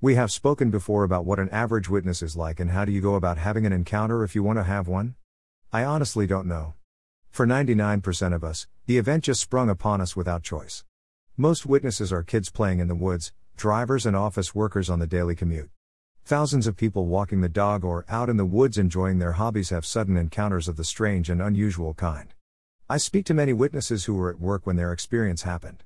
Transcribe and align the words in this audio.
We 0.00 0.14
have 0.14 0.30
spoken 0.30 0.70
before 0.70 1.02
about 1.02 1.24
what 1.24 1.40
an 1.40 1.48
average 1.48 1.88
witness 1.88 2.22
is 2.22 2.36
like 2.36 2.60
and 2.60 2.70
how 2.70 2.84
do 2.84 2.92
you 2.92 3.00
go 3.00 3.16
about 3.16 3.36
having 3.36 3.66
an 3.66 3.72
encounter 3.72 4.22
if 4.22 4.32
you 4.32 4.44
want 4.44 4.60
to 4.60 4.62
have 4.62 4.86
one? 4.86 5.16
I 5.72 5.82
honestly 5.82 6.24
don't 6.24 6.46
know. 6.46 6.74
For 7.30 7.48
99% 7.48 8.32
of 8.32 8.44
us, 8.44 8.68
the 8.86 8.96
event 8.96 9.24
just 9.24 9.40
sprung 9.40 9.68
upon 9.68 10.00
us 10.00 10.14
without 10.14 10.44
choice. 10.44 10.84
Most 11.36 11.66
witnesses 11.66 12.12
are 12.12 12.22
kids 12.22 12.48
playing 12.48 12.78
in 12.78 12.86
the 12.86 12.94
woods, 12.94 13.32
drivers 13.56 14.06
and 14.06 14.14
office 14.14 14.54
workers 14.54 14.88
on 14.88 15.00
the 15.00 15.06
daily 15.08 15.34
commute. 15.34 15.68
Thousands 16.24 16.68
of 16.68 16.76
people 16.76 17.06
walking 17.06 17.40
the 17.40 17.48
dog 17.48 17.84
or 17.84 18.04
out 18.08 18.28
in 18.28 18.36
the 18.36 18.44
woods 18.44 18.78
enjoying 18.78 19.18
their 19.18 19.32
hobbies 19.32 19.70
have 19.70 19.84
sudden 19.84 20.16
encounters 20.16 20.68
of 20.68 20.76
the 20.76 20.84
strange 20.84 21.28
and 21.28 21.42
unusual 21.42 21.92
kind. 21.94 22.34
I 22.88 22.98
speak 22.98 23.26
to 23.26 23.34
many 23.34 23.52
witnesses 23.52 24.04
who 24.04 24.14
were 24.14 24.30
at 24.30 24.38
work 24.38 24.64
when 24.64 24.76
their 24.76 24.92
experience 24.92 25.42
happened. 25.42 25.82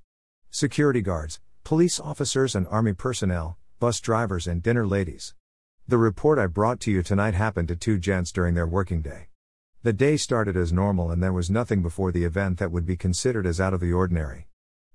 Security 0.51 1.01
guards, 1.01 1.41
police 1.65 1.99
officers 1.99 2.55
and 2.55 2.69
army 2.69 2.93
personnel, 2.93 3.57
bus 3.83 3.99
drivers 3.99 4.47
and 4.47 4.63
dinner 4.63 4.87
ladies. 4.87 5.35
The 5.89 5.99
report 5.99 6.39
I 6.39 6.47
brought 6.47 6.79
to 6.83 6.93
you 6.93 7.03
tonight 7.03 7.35
happened 7.35 7.67
to 7.67 7.75
two 7.75 7.99
gents 7.99 8.31
during 8.31 8.55
their 8.55 8.65
working 8.65 9.03
day. 9.03 9.27
The 9.83 9.93
day 9.93 10.17
started 10.17 10.57
as 10.57 10.73
normal 10.73 11.11
and 11.11 11.21
there 11.21 11.33
was 11.33 11.51
nothing 11.51 11.83
before 11.83 12.13
the 12.13 12.23
event 12.23 12.59
that 12.59 12.71
would 12.71 12.87
be 12.87 12.97
considered 12.97 13.45
as 13.45 13.61
out 13.61 13.75
of 13.75 13.81
the 13.81 13.93
ordinary. 13.93 14.47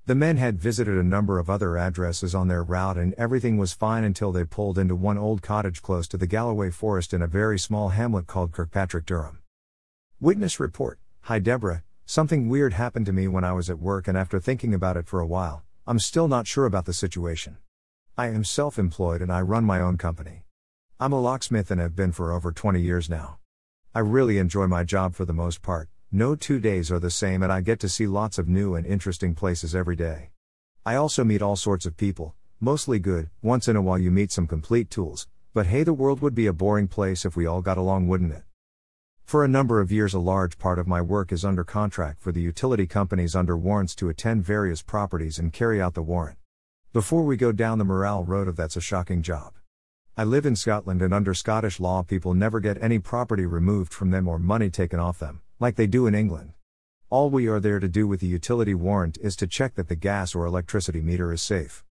The 0.05 0.15
men 0.15 0.37
had 0.37 0.57
visited 0.57 0.97
a 0.97 1.03
number 1.03 1.37
of 1.37 1.49
other 1.49 1.77
addresses 1.77 2.33
on 2.33 2.47
their 2.47 2.63
route 2.63 2.97
and 2.97 3.13
everything 3.15 3.57
was 3.57 3.73
fine 3.73 4.05
until 4.05 4.31
they 4.31 4.45
pulled 4.45 4.77
into 4.77 4.95
one 4.95 5.17
old 5.17 5.41
cottage 5.41 5.81
close 5.81 6.07
to 6.07 6.17
the 6.17 6.25
Galloway 6.25 6.69
Forest 6.69 7.13
in 7.13 7.21
a 7.21 7.27
very 7.27 7.59
small 7.59 7.89
hamlet 7.89 8.25
called 8.25 8.53
Kirkpatrick, 8.53 9.05
Durham. 9.05 9.39
Witness 10.21 10.61
report 10.61 10.97
Hi 11.23 11.39
Deborah, 11.39 11.83
something 12.05 12.47
weird 12.47 12.71
happened 12.71 13.05
to 13.07 13.11
me 13.11 13.27
when 13.27 13.43
I 13.43 13.51
was 13.51 13.69
at 13.69 13.79
work 13.79 14.07
and 14.07 14.17
after 14.17 14.39
thinking 14.39 14.73
about 14.73 14.95
it 14.95 15.07
for 15.07 15.19
a 15.19 15.27
while, 15.27 15.65
I'm 15.85 15.99
still 15.99 16.29
not 16.29 16.47
sure 16.47 16.65
about 16.65 16.85
the 16.85 16.93
situation. 16.93 17.57
I 18.19 18.29
am 18.29 18.43
self 18.43 18.79
employed 18.79 19.21
and 19.21 19.31
I 19.31 19.41
run 19.41 19.63
my 19.63 19.79
own 19.79 19.95
company. 19.95 20.41
I'm 20.99 21.13
a 21.13 21.21
locksmith 21.21 21.69
and 21.69 21.79
have 21.79 21.95
been 21.95 22.11
for 22.11 22.31
over 22.31 22.51
20 22.51 22.81
years 22.81 23.11
now. 23.11 23.37
I 23.93 23.99
really 23.99 24.39
enjoy 24.39 24.65
my 24.65 24.83
job 24.83 25.13
for 25.13 25.23
the 25.23 25.33
most 25.33 25.61
part, 25.61 25.87
no 26.11 26.33
two 26.33 26.59
days 26.59 26.91
are 26.91 26.97
the 26.97 27.11
same, 27.11 27.43
and 27.43 27.51
I 27.51 27.61
get 27.61 27.79
to 27.81 27.87
see 27.87 28.07
lots 28.07 28.39
of 28.39 28.47
new 28.47 28.73
and 28.73 28.87
interesting 28.87 29.35
places 29.35 29.75
every 29.75 29.95
day. 29.95 30.31
I 30.83 30.95
also 30.95 31.23
meet 31.23 31.43
all 31.43 31.55
sorts 31.55 31.85
of 31.85 31.95
people, 31.95 32.33
mostly 32.59 32.97
good, 32.97 33.29
once 33.43 33.67
in 33.67 33.75
a 33.75 33.83
while 33.83 33.99
you 33.99 34.09
meet 34.09 34.31
some 34.31 34.47
complete 34.47 34.89
tools, 34.89 35.27
but 35.53 35.67
hey, 35.67 35.83
the 35.83 35.93
world 35.93 36.19
would 36.21 36.33
be 36.33 36.47
a 36.47 36.53
boring 36.53 36.87
place 36.87 37.23
if 37.23 37.35
we 37.35 37.45
all 37.45 37.61
got 37.61 37.77
along, 37.77 38.07
wouldn't 38.07 38.33
it? 38.33 38.45
For 39.25 39.45
a 39.45 39.47
number 39.47 39.79
of 39.79 39.91
years, 39.91 40.15
a 40.15 40.19
large 40.19 40.57
part 40.57 40.79
of 40.79 40.87
my 40.87 41.03
work 41.03 41.31
is 41.31 41.45
under 41.45 41.63
contract 41.63 42.19
for 42.23 42.31
the 42.31 42.41
utility 42.41 42.87
companies 42.87 43.35
under 43.35 43.55
warrants 43.55 43.93
to 43.97 44.09
attend 44.09 44.43
various 44.43 44.81
properties 44.81 45.37
and 45.37 45.53
carry 45.53 45.79
out 45.79 45.93
the 45.93 46.01
warrant. 46.01 46.39
Before 46.93 47.23
we 47.23 47.35
go 47.35 47.51
down 47.51 47.79
the 47.79 47.85
morale 47.85 48.23
road 48.23 48.47
of 48.47 48.55
that's 48.55 48.77
a 48.77 48.81
shocking 48.81 49.21
job. 49.21 49.53
I 50.15 50.23
live 50.23 50.45
in 50.45 50.55
Scotland, 50.55 51.01
and 51.01 51.13
under 51.13 51.33
Scottish 51.33 51.81
law, 51.81 52.01
people 52.01 52.33
never 52.33 52.61
get 52.61 52.81
any 52.81 52.97
property 52.97 53.45
removed 53.45 53.93
from 53.93 54.11
them 54.11 54.27
or 54.27 54.39
money 54.39 54.69
taken 54.69 54.99
off 54.99 55.19
them 55.19 55.41
like 55.59 55.75
they 55.75 55.85
do 55.85 56.07
in 56.07 56.15
England. 56.15 56.53
All 57.09 57.29
we 57.29 57.47
are 57.47 57.59
there 57.59 57.79
to 57.79 57.89
do 57.89 58.07
with 58.07 58.21
the 58.21 58.27
utility 58.27 58.73
warrant 58.73 59.17
is 59.21 59.35
to 59.35 59.47
check 59.47 59.75
that 59.75 59.89
the 59.89 59.95
gas 59.95 60.33
or 60.33 60.45
electricity 60.45 61.01
meter 61.01 61.33
is 61.33 61.41
safe. 61.41 61.83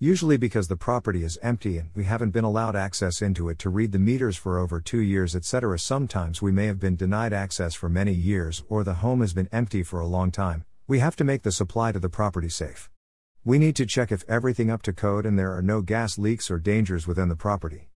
Usually 0.00 0.36
because 0.36 0.68
the 0.68 0.76
property 0.76 1.22
is 1.22 1.38
empty 1.42 1.78
and 1.78 1.90
we 1.94 2.04
haven't 2.04 2.30
been 2.30 2.44
allowed 2.44 2.74
access 2.74 3.22
into 3.22 3.48
it 3.50 3.58
to 3.60 3.70
read 3.70 3.92
the 3.92 3.98
meters 3.98 4.36
for 4.36 4.58
over 4.58 4.80
two 4.80 5.00
years, 5.00 5.36
etc. 5.36 5.78
Sometimes 5.78 6.42
we 6.42 6.50
may 6.50 6.66
have 6.66 6.80
been 6.80 6.96
denied 6.96 7.32
access 7.32 7.74
for 7.74 7.88
many 7.88 8.12
years 8.12 8.64
or 8.68 8.82
the 8.82 8.94
home 8.94 9.20
has 9.20 9.32
been 9.32 9.48
empty 9.52 9.82
for 9.82 10.00
a 10.00 10.06
long 10.06 10.30
time. 10.30 10.64
We 10.88 10.98
have 10.98 11.16
to 11.16 11.24
make 11.24 11.42
the 11.42 11.52
supply 11.52 11.92
to 11.92 11.98
the 11.98 12.08
property 12.08 12.48
safe. 12.48 12.90
We 13.42 13.58
need 13.58 13.74
to 13.76 13.86
check 13.86 14.12
if 14.12 14.22
everything 14.28 14.70
up 14.70 14.82
to 14.82 14.92
code 14.92 15.24
and 15.24 15.38
there 15.38 15.56
are 15.56 15.62
no 15.62 15.80
gas 15.80 16.18
leaks 16.18 16.50
or 16.50 16.58
dangers 16.58 17.06
within 17.06 17.30
the 17.30 17.36
property. 17.36 17.88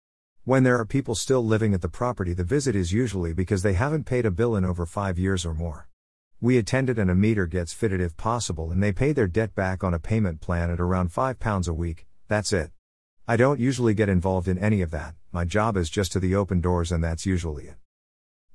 When 0.45 0.63
there 0.63 0.79
are 0.79 0.85
people 0.85 1.15
still 1.15 1.45
living 1.45 1.73
at 1.73 1.81
the 1.81 1.89
property, 1.89 2.31
the 2.31 2.45
visit 2.45 2.77
is 2.77 2.93
usually 2.93 3.33
because 3.33 3.61
they 3.61 3.73
haven't 3.73 4.05
paid 4.05 4.25
a 4.25 4.31
bill 4.31 4.55
in 4.55 4.63
over 4.63 4.85
five 4.85 5.19
years 5.19 5.45
or 5.45 5.53
more. 5.53 5.89
We 6.39 6.57
attended 6.57 6.97
and 6.97 7.11
a 7.11 7.15
meter 7.15 7.45
gets 7.45 7.73
fitted 7.73 7.99
if 7.99 8.15
possible, 8.15 8.71
and 8.71 8.81
they 8.81 8.93
pay 8.93 9.11
their 9.11 9.27
debt 9.27 9.53
back 9.53 9.83
on 9.83 9.93
a 9.93 9.99
payment 9.99 10.39
plan 10.39 10.71
at 10.71 10.79
around 10.79 11.11
£5 11.11 11.67
a 11.67 11.73
week, 11.73 12.07
that's 12.29 12.53
it. 12.53 12.71
I 13.27 13.35
don't 13.35 13.59
usually 13.59 13.93
get 13.93 14.07
involved 14.07 14.47
in 14.47 14.57
any 14.57 14.81
of 14.81 14.91
that, 14.91 15.13
my 15.33 15.43
job 15.43 15.75
is 15.75 15.89
just 15.89 16.13
to 16.13 16.21
the 16.21 16.35
open 16.35 16.61
doors, 16.61 16.89
and 16.89 17.03
that's 17.03 17.25
usually 17.25 17.65
it. 17.65 17.75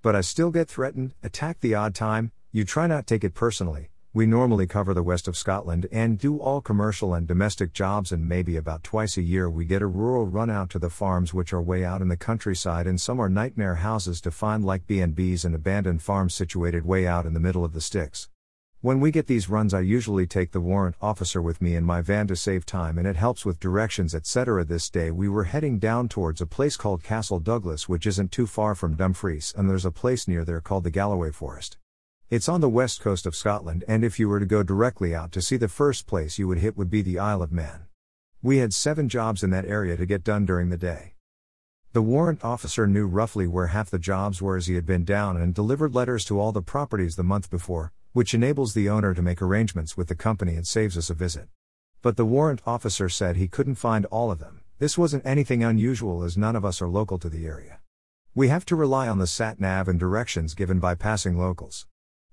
But 0.01 0.17
I 0.17 0.23
still 0.23 0.51
get 0.51 0.69
threatened, 0.69 1.12
attacked 1.23 1.61
the 1.61 1.75
odd 1.75 1.95
time, 1.95 2.33
you 2.51 2.65
try 2.65 2.87
not 2.87 3.07
take 3.07 3.25
it 3.25 3.35
personally, 3.35 3.91
we 4.15 4.25
normally 4.27 4.67
cover 4.67 4.95
the 4.95 5.03
west 5.03 5.29
of 5.29 5.37
Scotland 5.37 5.87
and 5.93 6.19
do 6.19 6.39
all 6.39 6.63
commercial 6.63 7.13
and 7.13 7.27
domestic 7.27 7.75
jobs, 7.75 8.11
and 8.11 8.27
maybe 8.27 8.57
about 8.57 8.83
twice 8.83 9.19
a 9.19 9.23
year 9.23 9.51
we 9.51 9.67
get 9.67 9.83
a 9.83 9.87
rural 9.87 10.25
run 10.25 10.49
out 10.49 10.71
to 10.71 10.79
the 10.79 10.89
farms, 10.89 11.35
which 11.35 11.53
are 11.53 11.61
way 11.61 11.85
out 11.85 12.01
in 12.01 12.09
the 12.09 12.17
countryside, 12.17 12.87
and 12.87 12.99
some 12.99 13.21
are 13.21 13.29
nightmare 13.29 13.77
houses 13.77 14.21
to 14.23 14.31
find, 14.31 14.65
like 14.65 14.87
B&Bs 14.87 15.45
and 15.45 15.55
abandoned 15.55 16.03
farms 16.03 16.35
situated 16.35 16.87
way 16.87 17.07
out 17.07 17.27
in 17.27 17.35
the 17.35 17.41
middle 17.41 17.67
of 17.67 17.75
the 17.75 17.83
sticks. 17.83 18.31
When 18.81 18.99
we 19.01 19.11
get 19.11 19.27
these 19.27 19.51
runs, 19.51 19.75
I 19.75 19.81
usually 19.81 20.27
take 20.27 20.53
the 20.53 20.61
warrant 20.61 20.95
officer 21.03 21.43
with 21.43 21.61
me 21.61 21.75
in 21.75 21.85
my 21.85 22.01
van 22.01 22.29
to 22.29 22.37
save 22.37 22.65
time 22.65 22.97
and 22.97 23.09
it 23.09 23.17
helps 23.17 23.45
with 23.45 23.61
directions, 23.61 24.15
etc. 24.15 24.65
This 24.65 24.89
day 24.89 25.11
we 25.11 25.29
were 25.29 25.45
heading 25.45 25.79
down 25.79 26.09
towards 26.09 26.41
a 26.41 26.47
place 26.47 26.77
called 26.77 27.03
Castle 27.03 27.41
Douglas, 27.41 27.89
which 27.89 28.07
isn't 28.07 28.33
too 28.33 28.47
far 28.47 28.75
from 28.77 28.95
Dumfries, 28.95 29.53
and 29.57 29.69
there's 29.69 29.85
a 29.85 29.91
place 29.91 30.29
near 30.29 30.45
there 30.45 30.61
called 30.61 30.85
the 30.85 30.91
Galloway 30.91 31.33
Forest. 31.33 31.77
It's 32.31 32.47
on 32.47 32.61
the 32.61 32.69
west 32.69 33.00
coast 33.00 33.25
of 33.25 33.34
Scotland, 33.34 33.84
and 33.89 34.05
if 34.05 34.19
you 34.19 34.28
were 34.28 34.39
to 34.39 34.44
go 34.44 34.62
directly 34.62 35.15
out 35.15 35.33
to 35.33 35.41
see 35.41 35.56
the 35.56 35.66
first 35.66 36.06
place 36.06 36.39
you 36.39 36.47
would 36.47 36.59
hit 36.59 36.77
would 36.77 36.91
be 36.91 37.00
the 37.00 37.19
Isle 37.19 37.41
of 37.41 37.50
Man. 37.50 37.87
We 38.43 38.59
had 38.59 38.75
seven 38.75 39.09
jobs 39.09 39.43
in 39.43 39.49
that 39.49 39.65
area 39.65 39.97
to 39.97 40.05
get 40.05 40.25
done 40.25 40.44
during 40.44 40.69
the 40.69 40.77
day. 40.77 41.15
The 41.94 42.03
warrant 42.03 42.44
officer 42.44 42.87
knew 42.87 43.06
roughly 43.06 43.47
where 43.47 43.69
half 43.69 43.88
the 43.88 43.99
jobs 43.99 44.43
were 44.43 44.59
as 44.59 44.67
he 44.67 44.75
had 44.75 44.84
been 44.84 45.06
down 45.06 45.38
and 45.38 45.55
delivered 45.55 45.94
letters 45.94 46.22
to 46.27 46.38
all 46.38 46.53
the 46.53 46.61
properties 46.61 47.17
the 47.17 47.22
month 47.22 47.49
before, 47.49 47.94
which 48.12 48.34
enables 48.34 48.75
the 48.75 48.91
owner 48.91 49.15
to 49.15 49.22
make 49.22 49.41
arrangements 49.41 49.97
with 49.97 50.09
the 50.09 50.15
company 50.15 50.55
and 50.55 50.67
saves 50.67 50.99
us 50.99 51.09
a 51.09 51.15
visit. 51.15 51.49
But 52.03 52.19
the 52.19 52.27
warrant 52.27 52.61
officer 52.67 53.09
said 53.09 53.37
he 53.37 53.49
couldn't 53.49 53.77
find 53.77 54.05
all 54.05 54.31
of 54.31 54.38
them. 54.38 54.61
This 54.78 54.99
wasn't 54.99 55.25
anything 55.25 55.65
unusual 55.65 56.22
as 56.22 56.37
none 56.37 56.56
of 56.56 56.65
us 56.67 56.83
are 56.83 56.88
local 56.88 57.19
to 57.21 57.31
the 57.31 57.47
area. 57.47 57.78
We 58.34 58.49
have 58.49 58.67
to 58.67 58.77
rely 58.77 59.09
on 59.09 59.17
the 59.17 59.27
sat 59.27 59.59
nav 59.59 59.88
and 59.88 59.99
directions 59.99 60.53
given 60.53 60.78
by 60.78 60.94
passing 60.94 61.38
locals. 61.38 61.87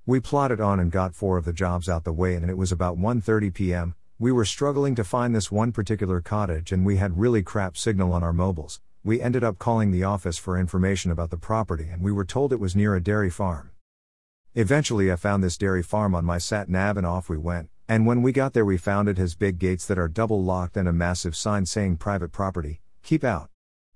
We 0.08 0.20
plodded 0.20 0.62
on 0.62 0.80
and 0.80 0.92
got 0.92 1.16
four 1.16 1.36
of 1.36 1.46
the 1.46 1.52
jobs 1.52 1.90
out 1.90 2.04
the 2.04 2.14
way 2.14 2.36
and 2.36 2.48
it 2.48 2.60
was 2.60 2.72
about 2.72 3.00
1:30 3.00 3.52
p.m. 3.52 3.96
We 4.20 4.32
were 4.32 4.46
struggling 4.46 4.94
to 4.94 5.04
find 5.04 5.34
this 5.34 5.52
one 5.52 5.72
particular 5.72 6.22
cottage 6.22 6.72
and 6.72 6.86
we 6.86 6.98
had 6.98 7.18
really 7.18 7.42
crap 7.42 7.76
signal 7.76 8.14
on 8.14 8.22
our 8.22 8.32
mobiles. 8.32 8.82
We 9.04 9.20
ended 9.20 9.44
up 9.44 9.58
calling 9.58 9.90
the 9.90 10.04
office 10.04 10.38
for 10.38 10.60
information 10.60 11.10
about 11.10 11.32
the 11.32 11.38
property 11.38 11.90
and 11.92 12.04
we 12.04 12.12
were 12.12 12.24
told 12.24 12.54
it 12.54 12.60
was 12.60 12.76
near 12.76 12.94
a 12.96 13.02
dairy 13.02 13.32
farm. 13.32 13.72
Eventually 14.54 15.12
I 15.12 15.16
found 15.16 15.44
this 15.44 15.58
dairy 15.58 15.82
farm 15.82 16.14
on 16.14 16.24
my 16.24 16.38
sat 16.38 16.70
nav 16.70 16.98
and 16.98 17.08
off 17.08 17.28
we 17.28 17.40
went. 17.40 17.70
And 17.90 18.06
when 18.06 18.22
we 18.22 18.32
got 18.32 18.54
there 18.54 18.64
we 18.64 18.78
found 18.78 19.10
it 19.10 19.18
has 19.18 19.34
big 19.34 19.58
gates 19.58 19.88
that 19.88 19.98
are 19.98 20.08
double 20.08 20.44
locked 20.44 20.78
and 20.78 20.88
a 20.88 20.94
massive 20.94 21.36
sign 21.36 21.66
saying 21.66 21.98
private 21.98 22.32
property, 22.32 22.80
keep 23.02 23.24
out. 23.24 23.50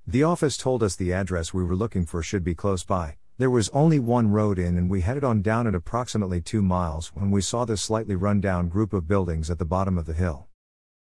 The 0.07 0.23
office 0.23 0.57
told 0.57 0.81
us 0.81 0.95
the 0.95 1.13
address 1.13 1.53
we 1.53 1.63
were 1.63 1.75
looking 1.75 2.07
for 2.07 2.23
should 2.23 2.43
be 2.43 2.55
close 2.55 2.83
by, 2.83 3.17
there 3.39 3.50
was 3.50 3.69
only 3.69 4.00
one 4.00 4.29
road 4.29 4.59
in, 4.59 4.77
and 4.77 4.89
we 4.89 5.00
headed 5.00 5.23
on 5.23 5.41
down 5.41 5.66
at 5.66 5.73
approximately 5.73 6.41
two 6.41 6.61
miles 6.61 7.07
when 7.16 7.31
we 7.31 7.39
saw 7.39 7.63
this 7.63 7.81
slightly 7.81 8.13
run 8.13 8.41
down 8.41 8.67
group 8.67 8.91
of 8.91 9.07
buildings 9.07 9.50
at 9.50 9.57
the 9.57 9.63
bottom 9.63 9.97
of 9.97 10.05
the 10.05 10.13
hill. 10.13 10.50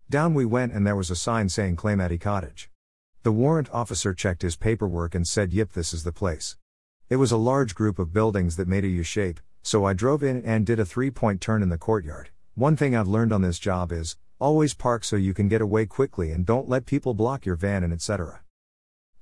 Down 0.07 0.35
we 0.35 0.45
went, 0.45 0.71
and 0.71 0.85
there 0.85 0.95
was 0.95 1.09
a 1.09 1.15
sign 1.15 1.49
saying 1.49 1.77
Claymatty 1.77 2.21
Cottage. 2.21 2.69
The 3.23 3.31
warrant 3.31 3.71
officer 3.73 4.13
checked 4.13 4.43
his 4.43 4.55
paperwork 4.55 5.15
and 5.15 5.27
said, 5.27 5.51
Yep, 5.51 5.71
this 5.73 5.95
is 5.95 6.03
the 6.03 6.11
place. 6.11 6.57
It 7.09 7.15
was 7.15 7.31
a 7.31 7.37
large 7.37 7.73
group 7.73 7.97
of 7.97 8.13
buildings 8.13 8.55
that 8.55 8.67
made 8.67 8.85
a 8.85 8.89
U 8.89 9.01
shape, 9.01 9.39
so 9.63 9.85
I 9.85 9.93
drove 9.93 10.21
in 10.21 10.45
and 10.45 10.63
did 10.63 10.79
a 10.79 10.85
three 10.85 11.09
point 11.09 11.41
turn 11.41 11.63
in 11.63 11.69
the 11.69 11.77
courtyard. 11.79 12.29
One 12.53 12.75
thing 12.75 12.95
I've 12.95 13.07
learned 13.07 13.33
on 13.33 13.41
this 13.41 13.57
job 13.57 13.91
is 13.91 14.15
always 14.37 14.75
park 14.75 15.03
so 15.03 15.15
you 15.15 15.33
can 15.33 15.47
get 15.47 15.59
away 15.59 15.87
quickly 15.87 16.29
and 16.29 16.45
don't 16.45 16.69
let 16.69 16.85
people 16.85 17.15
block 17.15 17.47
your 17.47 17.55
van 17.55 17.83
and 17.83 17.91
etc. 17.91 18.41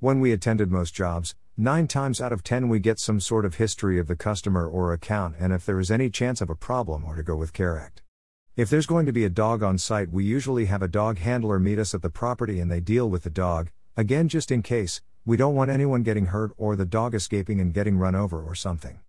When 0.01 0.22
we 0.22 0.31
attended 0.31 0.72
most 0.72 0.94
jobs, 0.94 1.36
9 1.57 1.86
times 1.86 2.22
out 2.22 2.31
of 2.31 2.42
10 2.42 2.69
we 2.69 2.80
get 2.80 3.00
some 3.00 3.19
sort 3.19 3.44
of 3.44 3.56
history 3.56 4.00
of 4.00 4.07
the 4.07 4.16
customer 4.16 4.66
or 4.66 4.94
account 4.94 5.36
and 5.38 5.51
if 5.51 5.66
there 5.66 5.78
is 5.78 5.92
any 5.92 6.10
chance 6.10 6.40
of 6.40 6.50
a 6.50 6.56
problem 6.56 7.04
or 7.04 7.18
to 7.18 7.22
go 7.22 7.36
with 7.36 7.51
Care 7.51 7.78
Act. 7.78 8.01
If 8.56 8.69
there's 8.69 8.86
going 8.86 9.06
to 9.07 9.12
be 9.12 9.25
a 9.25 9.30
dog 9.30 9.62
on 9.62 9.78
site, 9.78 10.10
we 10.10 10.24
usually 10.24 10.68
have 10.68 10.81
a 10.81 10.88
dog 10.88 11.18
handler 11.18 11.60
meet 11.60 11.80
us 11.80 11.94
at 11.94 12.01
the 12.01 12.10
property 12.10 12.62
and 12.62 12.72
they 12.72 12.80
deal 12.80 13.10
with 13.10 13.24
the 13.24 13.30
dog, 13.30 13.72
again 13.98 14.30
just 14.30 14.51
in 14.51 14.62
case, 14.62 15.01
we 15.25 15.36
don't 15.36 15.54
want 15.54 15.69
anyone 15.69 16.04
getting 16.04 16.28
hurt 16.28 16.54
or 16.56 16.78
the 16.78 16.86
dog 16.86 17.13
escaping 17.13 17.60
and 17.60 17.74
getting 17.74 17.98
run 17.98 18.16
over 18.16 18.42
or 18.42 18.56
something. 18.56 19.01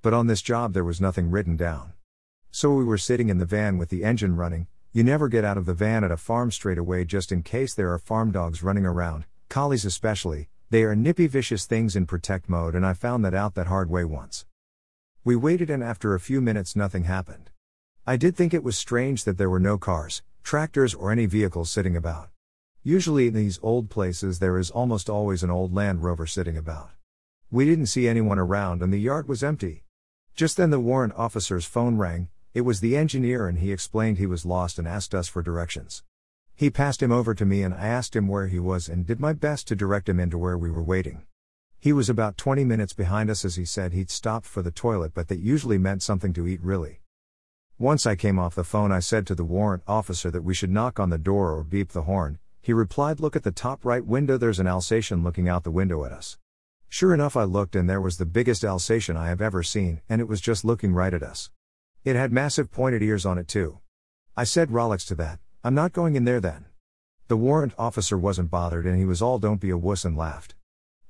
But 0.00 0.14
on 0.14 0.28
this 0.28 0.42
job 0.42 0.74
there 0.74 0.84
was 0.84 1.00
nothing 1.00 1.28
written 1.28 1.56
down. 1.56 1.94
So 2.52 2.72
we 2.72 2.84
were 2.84 2.98
sitting 2.98 3.30
in 3.30 3.38
the 3.38 3.46
van 3.46 3.78
with 3.78 3.88
the 3.88 4.04
engine 4.04 4.36
running, 4.36 4.68
you 4.92 5.02
never 5.02 5.26
get 5.26 5.44
out 5.44 5.58
of 5.58 5.66
the 5.66 5.74
van 5.74 6.04
at 6.04 6.12
a 6.12 6.16
farm 6.16 6.52
straight 6.52 6.78
away 6.78 7.04
just 7.04 7.32
in 7.32 7.42
case 7.42 7.74
there 7.74 7.92
are 7.92 7.98
farm 7.98 8.30
dogs 8.30 8.62
running 8.62 8.86
around, 8.86 9.26
collies 9.48 9.84
especially, 9.84 10.48
they 10.70 10.82
are 10.82 10.96
nippy, 10.96 11.26
vicious 11.26 11.64
things 11.64 11.96
in 11.96 12.06
protect 12.06 12.48
mode, 12.48 12.74
and 12.74 12.84
I 12.84 12.92
found 12.92 13.24
that 13.24 13.34
out 13.34 13.54
that 13.54 13.68
hard 13.68 13.88
way 13.88 14.04
once. 14.04 14.46
We 15.24 15.36
waited, 15.36 15.70
and 15.70 15.82
after 15.82 16.14
a 16.14 16.20
few 16.20 16.40
minutes, 16.40 16.76
nothing 16.76 17.04
happened. 17.04 17.50
I 18.06 18.16
did 18.16 18.36
think 18.36 18.54
it 18.54 18.62
was 18.62 18.78
strange 18.78 19.24
that 19.24 19.38
there 19.38 19.50
were 19.50 19.58
no 19.58 19.78
cars, 19.78 20.22
tractors, 20.42 20.94
or 20.94 21.10
any 21.10 21.26
vehicles 21.26 21.70
sitting 21.70 21.96
about. 21.96 22.30
Usually 22.84 23.26
in 23.26 23.34
these 23.34 23.58
old 23.62 23.90
places 23.90 24.38
there 24.38 24.58
is 24.58 24.70
almost 24.70 25.10
always 25.10 25.42
an 25.42 25.50
old 25.50 25.74
Land 25.74 26.04
Rover 26.04 26.24
sitting 26.24 26.56
about. 26.56 26.90
We 27.50 27.64
didn't 27.64 27.86
see 27.86 28.06
anyone 28.06 28.38
around 28.38 28.80
and 28.80 28.92
the 28.92 29.00
yard 29.00 29.26
was 29.28 29.42
empty. 29.42 29.82
Just 30.36 30.56
then 30.56 30.70
the 30.70 30.78
warrant 30.78 31.14
officer's 31.16 31.64
phone 31.64 31.96
rang, 31.96 32.28
it 32.54 32.60
was 32.60 32.78
the 32.78 32.96
engineer 32.96 33.48
and 33.48 33.58
he 33.58 33.72
explained 33.72 34.18
he 34.18 34.26
was 34.26 34.46
lost 34.46 34.78
and 34.78 34.86
asked 34.86 35.16
us 35.16 35.26
for 35.26 35.42
directions. 35.42 36.04
He 36.58 36.70
passed 36.70 37.02
him 37.02 37.12
over 37.12 37.34
to 37.34 37.44
me 37.44 37.62
and 37.62 37.74
I 37.74 37.86
asked 37.86 38.16
him 38.16 38.28
where 38.28 38.46
he 38.46 38.58
was 38.58 38.88
and 38.88 39.06
did 39.06 39.20
my 39.20 39.34
best 39.34 39.68
to 39.68 39.76
direct 39.76 40.08
him 40.08 40.18
into 40.18 40.38
where 40.38 40.56
we 40.56 40.70
were 40.70 40.82
waiting. 40.82 41.26
He 41.78 41.92
was 41.92 42.08
about 42.08 42.38
20 42.38 42.64
minutes 42.64 42.94
behind 42.94 43.28
us 43.28 43.44
as 43.44 43.56
he 43.56 43.66
said 43.66 43.92
he'd 43.92 44.08
stopped 44.08 44.46
for 44.46 44.62
the 44.62 44.70
toilet, 44.70 45.12
but 45.12 45.28
that 45.28 45.38
usually 45.38 45.76
meant 45.76 46.02
something 46.02 46.32
to 46.32 46.48
eat, 46.48 46.62
really. 46.62 47.02
Once 47.78 48.06
I 48.06 48.16
came 48.16 48.38
off 48.38 48.54
the 48.54 48.64
phone, 48.64 48.90
I 48.90 49.00
said 49.00 49.26
to 49.26 49.34
the 49.34 49.44
warrant 49.44 49.82
officer 49.86 50.30
that 50.30 50.44
we 50.44 50.54
should 50.54 50.70
knock 50.70 50.98
on 50.98 51.10
the 51.10 51.18
door 51.18 51.52
or 51.52 51.62
beep 51.62 51.90
the 51.90 52.04
horn. 52.04 52.38
He 52.62 52.72
replied, 52.72 53.20
Look 53.20 53.36
at 53.36 53.42
the 53.42 53.52
top 53.52 53.84
right 53.84 54.04
window, 54.04 54.38
there's 54.38 54.58
an 54.58 54.66
Alsatian 54.66 55.22
looking 55.22 55.50
out 55.50 55.62
the 55.62 55.70
window 55.70 56.06
at 56.06 56.12
us. 56.12 56.38
Sure 56.88 57.12
enough, 57.12 57.36
I 57.36 57.44
looked 57.44 57.76
and 57.76 57.88
there 57.88 58.00
was 58.00 58.16
the 58.16 58.24
biggest 58.24 58.64
Alsatian 58.64 59.14
I 59.14 59.28
have 59.28 59.42
ever 59.42 59.62
seen, 59.62 60.00
and 60.08 60.22
it 60.22 60.28
was 60.28 60.40
just 60.40 60.64
looking 60.64 60.94
right 60.94 61.12
at 61.12 61.22
us. 61.22 61.50
It 62.02 62.16
had 62.16 62.32
massive 62.32 62.72
pointed 62.72 63.02
ears 63.02 63.26
on 63.26 63.36
it, 63.36 63.46
too. 63.46 63.80
I 64.34 64.44
said 64.44 64.70
Rolex 64.70 65.06
to 65.08 65.14
that, 65.16 65.38
I'm 65.66 65.74
not 65.74 65.92
going 65.92 66.14
in 66.14 66.24
there 66.24 66.38
then. 66.38 66.66
The 67.26 67.36
warrant 67.36 67.74
officer 67.76 68.16
wasn't 68.16 68.52
bothered 68.52 68.86
and 68.86 68.96
he 68.96 69.04
was 69.04 69.20
all 69.20 69.40
don't 69.40 69.60
be 69.60 69.70
a 69.70 69.76
wuss 69.76 70.04
and 70.04 70.16
laughed. 70.16 70.54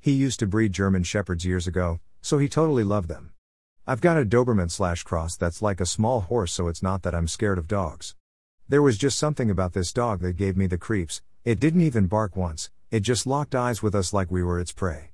He 0.00 0.12
used 0.12 0.38
to 0.38 0.46
breed 0.46 0.72
German 0.72 1.02
Shepherds 1.02 1.44
years 1.44 1.66
ago, 1.66 2.00
so 2.22 2.38
he 2.38 2.48
totally 2.48 2.82
loved 2.82 3.10
them. 3.10 3.34
I've 3.86 4.00
got 4.00 4.16
a 4.16 4.24
Doberman 4.24 4.70
slash 4.70 5.02
cross 5.02 5.36
that's 5.36 5.60
like 5.60 5.78
a 5.78 5.84
small 5.84 6.22
horse, 6.22 6.54
so 6.54 6.68
it's 6.68 6.82
not 6.82 7.02
that 7.02 7.14
I'm 7.14 7.28
scared 7.28 7.58
of 7.58 7.68
dogs. 7.68 8.14
There 8.66 8.80
was 8.80 8.96
just 8.96 9.18
something 9.18 9.50
about 9.50 9.74
this 9.74 9.92
dog 9.92 10.20
that 10.20 10.38
gave 10.38 10.56
me 10.56 10.66
the 10.66 10.78
creeps, 10.78 11.20
it 11.44 11.60
didn't 11.60 11.82
even 11.82 12.06
bark 12.06 12.34
once, 12.34 12.70
it 12.90 13.00
just 13.00 13.26
locked 13.26 13.54
eyes 13.54 13.82
with 13.82 13.94
us 13.94 14.14
like 14.14 14.30
we 14.30 14.42
were 14.42 14.58
its 14.58 14.72
prey. 14.72 15.10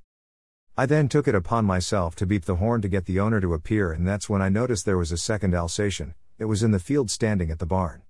I 0.76 0.86
then 0.86 1.08
took 1.08 1.26
it 1.26 1.34
upon 1.34 1.64
myself 1.64 2.14
to 2.14 2.26
beep 2.26 2.44
the 2.44 2.62
horn 2.62 2.80
to 2.82 2.88
get 2.88 3.06
the 3.06 3.18
owner 3.18 3.40
to 3.40 3.54
appear, 3.54 3.90
and 3.90 4.06
that's 4.06 4.28
when 4.28 4.40
I 4.40 4.50
noticed 4.50 4.84
there 4.86 4.96
was 4.96 5.10
a 5.10 5.16
second 5.16 5.52
Alsatian, 5.52 6.14
it 6.38 6.44
was 6.44 6.62
in 6.62 6.70
the 6.70 6.78
field 6.78 7.10
standing 7.10 7.50
at 7.50 7.58
the 7.58 7.66
barn. 7.66 8.02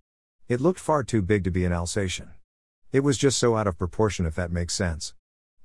It 0.52 0.60
looked 0.60 0.80
far 0.80 1.02
too 1.02 1.22
big 1.22 1.44
to 1.44 1.50
be 1.50 1.64
an 1.64 1.72
Alsatian. 1.72 2.32
It 2.92 3.00
was 3.00 3.16
just 3.16 3.38
so 3.38 3.56
out 3.56 3.66
of 3.66 3.78
proportion, 3.78 4.26
if 4.26 4.34
that 4.34 4.52
makes 4.52 4.74
sense. 4.74 5.14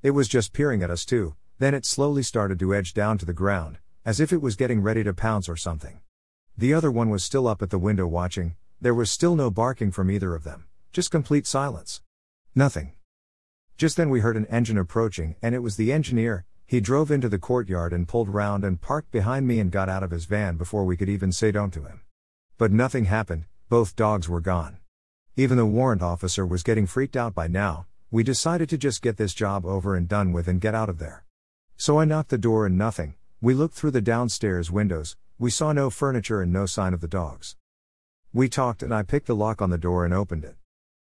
It 0.01 0.11
was 0.11 0.29
just 0.29 0.53
peering 0.53 0.81
at 0.81 0.89
us 0.89 1.03
too, 1.03 1.35
then 1.59 1.73
it 1.73 1.85
slowly 1.85 2.23
started 2.23 2.57
to 2.59 2.73
edge 2.73 2.93
down 2.93 3.17
to 3.17 3.25
the 3.25 3.33
ground, 3.33 3.79
as 4.05 4.21
if 4.21 4.31
it 4.31 4.41
was 4.41 4.55
getting 4.55 4.81
ready 4.81 5.03
to 5.03 5.13
pounce 5.13 5.49
or 5.49 5.57
something. 5.57 5.99
The 6.57 6.73
other 6.73 6.89
one 6.89 7.09
was 7.09 7.21
still 7.21 7.49
up 7.49 7.61
at 7.61 7.69
the 7.69 7.77
window 7.77 8.07
watching, 8.07 8.55
there 8.79 8.93
was 8.93 9.11
still 9.11 9.35
no 9.35 9.51
barking 9.51 9.91
from 9.91 10.09
either 10.09 10.33
of 10.33 10.45
them, 10.45 10.67
just 10.93 11.11
complete 11.11 11.45
silence. 11.45 12.01
Nothing. 12.55 12.93
Just 13.75 13.97
then 13.97 14.09
we 14.09 14.21
heard 14.21 14.37
an 14.37 14.45
engine 14.45 14.77
approaching, 14.77 15.35
and 15.41 15.53
it 15.53 15.59
was 15.59 15.75
the 15.75 15.91
engineer. 15.91 16.45
He 16.65 16.79
drove 16.79 17.11
into 17.11 17.27
the 17.27 17.37
courtyard 17.37 17.91
and 17.91 18.07
pulled 18.07 18.29
round 18.29 18.63
and 18.63 18.79
parked 18.79 19.11
behind 19.11 19.47
me 19.47 19.59
and 19.59 19.69
got 19.69 19.89
out 19.89 20.03
of 20.03 20.11
his 20.11 20.23
van 20.23 20.55
before 20.55 20.85
we 20.85 20.95
could 20.95 21.09
even 21.09 21.33
say 21.33 21.51
don't 21.51 21.73
to 21.73 21.83
him. 21.83 22.03
But 22.57 22.71
nothing 22.71 23.03
happened, 23.03 23.47
both 23.69 23.97
dogs 23.97 24.29
were 24.29 24.39
gone. 24.39 24.77
Even 25.35 25.57
the 25.57 25.65
warrant 25.65 26.01
officer 26.01 26.45
was 26.45 26.63
getting 26.63 26.87
freaked 26.87 27.17
out 27.17 27.35
by 27.35 27.47
now, 27.47 27.85
we 28.09 28.23
decided 28.23 28.69
to 28.69 28.77
just 28.77 29.01
get 29.01 29.17
this 29.17 29.33
job 29.33 29.65
over 29.65 29.93
and 29.93 30.07
done 30.07 30.31
with 30.31 30.47
and 30.47 30.61
get 30.61 30.73
out 30.73 30.87
of 30.87 30.99
there. 30.99 31.25
So 31.75 31.99
I 31.99 32.05
knocked 32.05 32.29
the 32.29 32.37
door 32.37 32.65
and 32.65 32.77
nothing, 32.77 33.15
we 33.41 33.53
looked 33.53 33.75
through 33.75 33.91
the 33.91 34.01
downstairs 34.01 34.71
windows, 34.71 35.17
we 35.37 35.51
saw 35.51 35.73
no 35.73 35.89
furniture 35.89 36.41
and 36.41 36.53
no 36.53 36.65
sign 36.65 36.93
of 36.93 37.01
the 37.01 37.09
dogs. 37.09 37.57
We 38.31 38.47
talked 38.47 38.83
and 38.83 38.93
I 38.93 39.03
picked 39.03 39.27
the 39.27 39.35
lock 39.35 39.61
on 39.61 39.69
the 39.69 39.77
door 39.77 40.05
and 40.05 40.13
opened 40.13 40.45
it. 40.45 40.55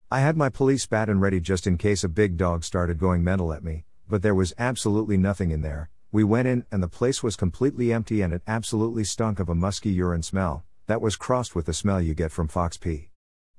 I 0.10 0.22
had 0.22 0.36
my 0.36 0.50
police 0.50 0.88
baton 0.88 1.20
ready 1.20 1.40
just 1.40 1.68
in 1.68 1.78
case 1.78 2.04
a 2.04 2.10
big 2.10 2.36
dog 2.36 2.64
started 2.64 2.98
going 2.98 3.24
mental 3.24 3.54
at 3.54 3.64
me, 3.64 3.86
but 4.10 4.24
there 4.24 4.34
was 4.34 4.56
absolutely 4.58 5.18
nothing 5.18 5.52
in 5.52 5.62
there. 5.62 5.92
We 6.12 6.24
went 6.24 6.48
in 6.48 6.66
and 6.72 6.82
the 6.82 6.88
place 6.88 7.22
was 7.22 7.36
completely 7.36 7.94
empty 7.94 8.24
and 8.24 8.34
it 8.34 8.42
absolutely 8.48 9.04
stunk 9.04 9.40
of 9.40 9.50
a 9.50 9.56
musky 9.56 9.92
urine 9.92 10.24
smell, 10.24 10.64
that 10.88 11.02
was 11.02 11.16
crossed 11.16 11.56
with 11.56 11.66
the 11.66 11.74
smell 11.74 12.00
you 12.00 12.14
get 12.14 12.32
from 12.32 12.48
fox 12.48 12.78
pee. 12.78 13.10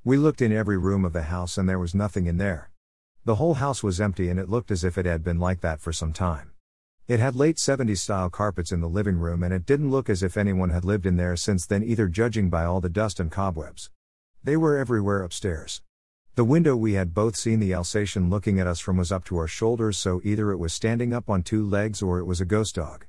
We 0.05 0.17
looked 0.17 0.41
in 0.41 0.53
every 0.53 0.79
room 0.79 1.05
of 1.05 1.13
the 1.13 1.23
house 1.23 1.59
and 1.59 1.69
there 1.69 1.79
was 1.79 1.95
nothing 1.95 2.27
in 2.27 2.39
there. 2.39 2.71
The 3.25 3.35
whole 3.35 3.55
house 3.55 3.83
was 3.83 4.01
empty 4.01 4.29
and 4.29 4.39
it 4.39 4.49
looked 4.49 4.71
as 4.71 4.85
if 4.85 4.97
it 4.97 5.07
had 5.07 5.25
been 5.25 5.41
like 5.41 5.61
that 5.63 5.81
for 5.81 5.93
some 5.93 6.13
time. 6.13 6.53
It 7.09 7.19
had 7.19 7.35
late 7.35 7.57
70s 7.57 7.99
style 7.99 8.31
carpets 8.31 8.71
in 8.71 8.81
the 8.81 8.89
living 8.89 9.17
room 9.17 9.43
and 9.43 9.53
it 9.53 9.67
didn't 9.67 9.91
look 9.91 10.09
as 10.09 10.23
if 10.23 10.37
anyone 10.37 10.71
had 10.71 10.85
lived 10.85 11.07
in 11.07 11.17
there 11.17 11.35
since 11.35 11.67
then 11.67 11.83
either 11.83 12.07
judging 12.07 12.51
by 12.51 12.65
all 12.65 12.81
the 12.81 12.89
dust 12.89 13.19
and 13.19 13.31
cobwebs. 13.31 13.91
They 14.45 14.57
were 14.57 14.79
everywhere 14.79 15.23
upstairs. 15.23 15.83
The 16.37 16.45
window 16.45 16.77
we 16.77 16.93
had 16.93 17.15
both 17.15 17.35
seen 17.35 17.59
the 17.59 17.75
Alsatian 17.75 18.31
looking 18.31 18.61
at 18.61 18.69
us 18.69 18.79
from 18.79 18.99
was 18.99 19.11
up 19.11 19.25
to 19.25 19.39
our 19.39 19.49
shoulders 19.49 19.99
so 19.99 20.21
either 20.23 20.53
it 20.53 20.59
was 20.59 20.73
standing 20.73 21.13
up 21.13 21.29
on 21.29 21.43
two 21.43 21.67
legs 21.69 22.03
or 22.03 22.21
it 22.21 22.27
was 22.27 22.41
a 22.41 22.45
ghost 22.45 22.77
dog. 22.77 23.07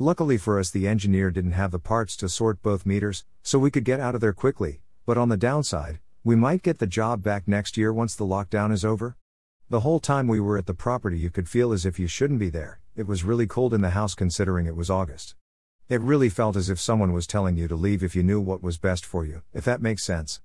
Luckily 0.00 0.38
for 0.38 0.60
us 0.60 0.70
the 0.70 0.86
engineer 0.86 1.28
didn't 1.28 1.58
have 1.58 1.72
the 1.72 1.80
parts 1.80 2.16
to 2.18 2.28
sort 2.28 2.62
both 2.62 2.86
meters, 2.86 3.24
so 3.42 3.58
we 3.58 3.68
could 3.68 3.82
get 3.82 3.98
out 3.98 4.14
of 4.14 4.20
there 4.20 4.32
quickly, 4.32 4.80
but 5.04 5.18
on 5.18 5.28
the 5.28 5.36
downside, 5.36 5.98
we 6.22 6.36
might 6.36 6.62
get 6.62 6.78
the 6.78 6.86
job 6.86 7.20
back 7.20 7.48
next 7.48 7.76
year 7.76 7.92
once 7.92 8.14
the 8.14 8.24
lockdown 8.24 8.70
is 8.70 8.84
over. 8.84 9.16
The 9.68 9.80
whole 9.80 9.98
time 9.98 10.28
we 10.28 10.38
were 10.38 10.56
at 10.56 10.66
the 10.66 10.72
property, 10.72 11.18
you 11.18 11.30
could 11.30 11.48
feel 11.48 11.72
as 11.72 11.84
if 11.84 11.98
you 11.98 12.06
shouldn't 12.06 12.38
be 12.38 12.48
there. 12.48 12.78
It 12.94 13.08
was 13.08 13.24
really 13.24 13.48
cold 13.48 13.74
in 13.74 13.80
the 13.80 13.90
house 13.90 14.14
considering 14.14 14.66
it 14.66 14.76
was 14.76 14.88
August. 14.88 15.34
It 15.88 16.00
really 16.00 16.28
felt 16.28 16.54
as 16.54 16.70
if 16.70 16.78
someone 16.78 17.12
was 17.12 17.26
telling 17.26 17.56
you 17.56 17.66
to 17.66 17.74
leave 17.74 18.04
if 18.04 18.14
you 18.14 18.22
knew 18.22 18.40
what 18.40 18.62
was 18.62 18.78
best 18.78 19.04
for 19.04 19.24
you, 19.24 19.42
if 19.52 19.64
that 19.64 19.82
makes 19.82 20.04
sense. 20.04 20.40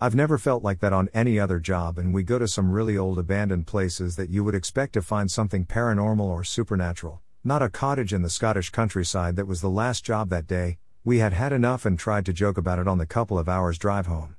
I've 0.00 0.14
never 0.14 0.38
felt 0.38 0.64
like 0.64 0.80
that 0.80 0.94
on 0.94 1.10
any 1.12 1.38
other 1.38 1.60
job, 1.60 1.98
and 1.98 2.14
we 2.14 2.22
go 2.22 2.38
to 2.38 2.48
some 2.48 2.70
really 2.70 2.96
old 2.96 3.18
abandoned 3.18 3.66
places 3.66 4.16
that 4.16 4.30
you 4.30 4.42
would 4.44 4.54
expect 4.54 4.94
to 4.94 5.02
find 5.02 5.30
something 5.30 5.66
paranormal 5.66 6.20
or 6.20 6.42
supernatural, 6.42 7.20
not 7.46 7.60
a 7.60 7.68
cottage 7.68 8.14
in 8.14 8.22
the 8.22 8.30
Scottish 8.30 8.70
countryside 8.70 9.36
that 9.36 9.46
was 9.46 9.60
the 9.60 9.68
last 9.68 10.02
job 10.02 10.30
that 10.30 10.46
day. 10.46 10.78
We 11.04 11.18
had 11.18 11.34
had 11.34 11.52
enough 11.52 11.84
and 11.84 11.98
tried 11.98 12.24
to 12.24 12.32
joke 12.32 12.56
about 12.56 12.78
it 12.78 12.88
on 12.88 12.96
the 12.96 13.04
couple 13.04 13.38
of 13.38 13.50
hours 13.50 13.76
drive 13.76 14.06
home. 14.06 14.36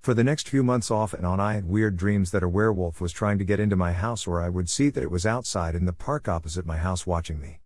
For 0.00 0.14
the 0.14 0.22
next 0.22 0.48
few 0.48 0.62
months 0.62 0.92
off 0.92 1.12
and 1.12 1.26
on, 1.26 1.40
I 1.40 1.54
had 1.54 1.68
weird 1.68 1.96
dreams 1.96 2.30
that 2.30 2.44
a 2.44 2.48
werewolf 2.48 3.00
was 3.00 3.12
trying 3.12 3.38
to 3.38 3.44
get 3.44 3.58
into 3.58 3.74
my 3.74 3.92
house, 3.92 4.28
or 4.28 4.40
I 4.40 4.48
would 4.48 4.68
see 4.68 4.90
that 4.90 5.02
it 5.02 5.10
was 5.10 5.26
outside 5.26 5.74
in 5.74 5.86
the 5.86 5.92
park 5.92 6.28
opposite 6.28 6.64
my 6.64 6.76
house 6.76 7.04
watching 7.04 7.40
me. 7.40 7.58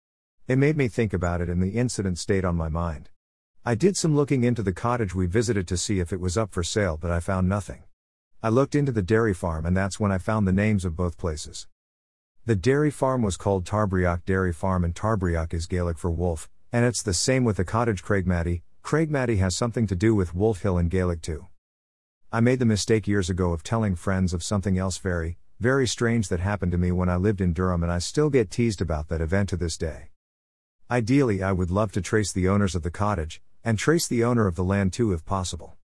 It 0.48 0.56
made 0.56 0.78
me 0.78 0.88
think 0.88 1.12
about 1.12 1.42
it, 1.42 1.50
and 1.50 1.62
the 1.62 1.78
incident 1.78 2.18
stayed 2.18 2.46
on 2.46 2.56
my 2.56 2.70
mind. 2.70 3.10
I 3.66 3.74
did 3.74 3.98
some 3.98 4.16
looking 4.16 4.44
into 4.44 4.62
the 4.62 4.72
cottage 4.72 5.14
we 5.14 5.26
visited 5.26 5.68
to 5.68 5.76
see 5.76 6.00
if 6.00 6.10
it 6.10 6.20
was 6.20 6.38
up 6.38 6.52
for 6.52 6.62
sale, 6.62 6.96
but 6.96 7.10
I 7.10 7.20
found 7.20 7.50
nothing. 7.50 7.82
I 8.42 8.48
looked 8.48 8.74
into 8.74 8.92
the 8.92 9.02
dairy 9.02 9.34
farm, 9.34 9.66
and 9.66 9.76
that's 9.76 10.00
when 10.00 10.10
I 10.10 10.16
found 10.16 10.48
the 10.48 10.52
names 10.52 10.86
of 10.86 10.96
both 10.96 11.18
places. 11.18 11.66
The 12.46 12.54
dairy 12.54 12.90
farm 12.90 13.22
was 13.22 13.38
called 13.38 13.64
Tarbriach 13.64 14.26
Dairy 14.26 14.52
Farm, 14.52 14.84
and 14.84 14.94
Tarbriach 14.94 15.54
is 15.54 15.64
Gaelic 15.64 15.96
for 15.96 16.10
wolf, 16.10 16.50
and 16.70 16.84
it's 16.84 17.02
the 17.02 17.14
same 17.14 17.42
with 17.42 17.56
the 17.56 17.64
cottage 17.64 18.04
Craigmatty. 18.04 18.60
Craigmatty 18.82 19.38
has 19.38 19.56
something 19.56 19.86
to 19.86 19.96
do 19.96 20.14
with 20.14 20.34
Wolf 20.34 20.60
Hill 20.60 20.76
in 20.76 20.88
Gaelic 20.88 21.22
too. 21.22 21.46
I 22.30 22.40
made 22.40 22.58
the 22.58 22.66
mistake 22.66 23.08
years 23.08 23.30
ago 23.30 23.54
of 23.54 23.62
telling 23.62 23.94
friends 23.94 24.34
of 24.34 24.42
something 24.42 24.76
else 24.76 24.98
very, 24.98 25.38
very 25.58 25.86
strange 25.86 26.28
that 26.28 26.40
happened 26.40 26.72
to 26.72 26.76
me 26.76 26.92
when 26.92 27.08
I 27.08 27.16
lived 27.16 27.40
in 27.40 27.54
Durham, 27.54 27.82
and 27.82 27.90
I 27.90 27.98
still 27.98 28.28
get 28.28 28.50
teased 28.50 28.82
about 28.82 29.08
that 29.08 29.22
event 29.22 29.48
to 29.48 29.56
this 29.56 29.78
day. 29.78 30.10
Ideally, 30.90 31.42
I 31.42 31.52
would 31.52 31.70
love 31.70 31.92
to 31.92 32.02
trace 32.02 32.30
the 32.30 32.50
owners 32.50 32.74
of 32.74 32.82
the 32.82 32.90
cottage, 32.90 33.40
and 33.64 33.78
trace 33.78 34.06
the 34.06 34.22
owner 34.22 34.46
of 34.46 34.56
the 34.56 34.64
land 34.64 34.92
too 34.92 35.14
if 35.14 35.24
possible. 35.24 35.78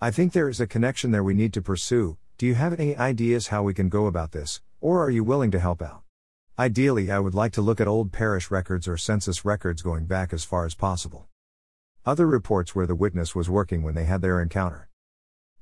I 0.00 0.12
think 0.12 0.32
there 0.32 0.48
is 0.48 0.60
a 0.60 0.68
connection 0.68 1.10
there 1.10 1.24
we 1.24 1.34
need 1.34 1.52
to 1.54 1.60
pursue. 1.60 2.18
Do 2.38 2.46
you 2.46 2.54
have 2.54 2.78
any 2.78 2.96
ideas 2.96 3.48
how 3.48 3.64
we 3.64 3.74
can 3.74 3.88
go 3.88 4.06
about 4.06 4.30
this, 4.30 4.60
or 4.80 5.02
are 5.02 5.10
you 5.10 5.24
willing 5.24 5.50
to 5.50 5.58
help 5.58 5.82
out? 5.82 6.03
Ideally, 6.56 7.10
I 7.10 7.18
would 7.18 7.34
like 7.34 7.50
to 7.54 7.62
look 7.62 7.80
at 7.80 7.88
old 7.88 8.12
parish 8.12 8.48
records 8.48 8.86
or 8.86 8.96
census 8.96 9.44
records 9.44 9.82
going 9.82 10.06
back 10.06 10.32
as 10.32 10.44
far 10.44 10.64
as 10.64 10.76
possible. 10.76 11.26
Other 12.06 12.28
reports 12.28 12.76
where 12.76 12.86
the 12.86 12.94
witness 12.94 13.34
was 13.34 13.50
working 13.50 13.82
when 13.82 13.96
they 13.96 14.04
had 14.04 14.22
their 14.22 14.40
encounter. 14.40 14.88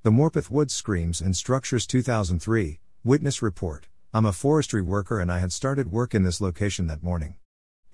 The 0.03 0.11
Morpeth 0.11 0.51
Woods 0.51 0.75
Screams 0.75 1.23
and 1.23 1.35
Structures 1.35 1.87
2003, 1.87 2.79
Witness 3.05 3.41
Report. 3.41 3.89
I'm 4.13 4.27
a 4.27 4.35
forestry 4.35 4.83
worker 4.83 5.19
and 5.19 5.33
I 5.33 5.39
had 5.39 5.51
started 5.51 5.91
work 5.91 6.15
in 6.15 6.25
this 6.25 6.43
location 6.43 6.89
that 6.89 7.03
morning. 7.03 7.37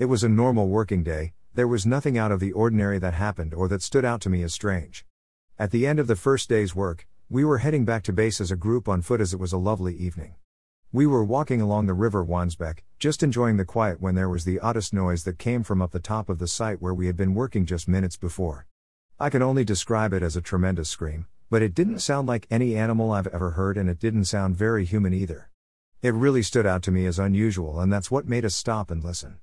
It 0.01 0.07
was 0.07 0.25
a 0.25 0.29
normal 0.29 0.67
working 0.67 1.05
day, 1.05 1.35
there 1.55 1.69
was 1.69 1.87
nothing 1.87 2.19
out 2.19 2.33
of 2.33 2.41
the 2.41 2.51
ordinary 2.51 2.99
that 2.99 3.15
happened 3.15 3.55
or 3.55 3.69
that 3.69 3.83
stood 3.83 4.05
out 4.05 4.21
to 4.23 4.29
me 4.29 4.43
as 4.43 4.53
strange. 4.53 5.07
At 5.57 5.71
the 5.71 5.87
end 5.87 6.01
of 6.01 6.09
the 6.09 6.17
first 6.17 6.49
day's 6.49 6.75
work, 6.75 7.07
we 7.31 7.45
were 7.45 7.59
heading 7.59 7.85
back 7.85 8.03
to 8.05 8.13
base 8.13 8.41
as 8.41 8.51
a 8.51 8.57
group 8.57 8.89
on 8.89 9.03
foot 9.03 9.21
as 9.21 9.33
it 9.33 9.39
was 9.39 9.53
a 9.53 9.57
lovely 9.57 9.95
evening. 9.95 10.35
We 10.91 11.07
were 11.07 11.23
walking 11.23 11.61
along 11.61 11.85
the 11.85 11.93
river 11.93 12.25
Wansbeck, 12.25 12.79
just 12.99 13.23
enjoying 13.23 13.59
the 13.59 13.67
quiet 13.67 14.01
when 14.01 14.15
there 14.15 14.31
was 14.31 14.47
the 14.47 14.59
oddest 14.59 14.95
noise 14.95 15.25
that 15.25 15.39
came 15.39 15.63
from 15.63 15.83
up 15.83 15.91
the 15.91 16.01
top 16.01 16.31
of 16.31 16.39
the 16.39 16.49
site 16.49 16.81
where 16.81 16.95
we 16.95 17.09
had 17.09 17.17
been 17.17 17.35
working 17.35 17.67
just 17.67 17.89
minutes 17.89 18.17
before. 18.17 18.67
I 19.21 19.29
can 19.29 19.43
only 19.43 19.67
describe 19.67 20.15
it 20.15 20.23
as 20.23 20.35
a 20.35 20.41
tremendous 20.41 20.89
scream, 20.89 21.27
but 21.51 21.61
it 21.61 21.75
didn't 21.75 21.99
sound 21.99 22.27
like 22.27 22.47
any 22.51 22.75
animal 22.75 23.13
I've 23.13 23.27
ever 23.27 23.51
heard 23.51 23.77
and 23.77 23.91
it 23.91 23.99
didn't 23.99 24.25
sound 24.25 24.57
very 24.57 24.87
human 24.87 25.13
either. 25.13 25.51
It 26.01 26.15
really 26.15 26.43
stood 26.43 26.65
out 26.65 26.83
to 26.85 26.91
me 26.91 27.05
as 27.05 27.19
unusual, 27.19 27.81
and 27.81 27.93
that's 27.93 28.11
what 28.11 28.27
made 28.27 28.47
us 28.47 28.55
stop 28.55 28.91
and 28.91 29.05
listen. 29.05 29.41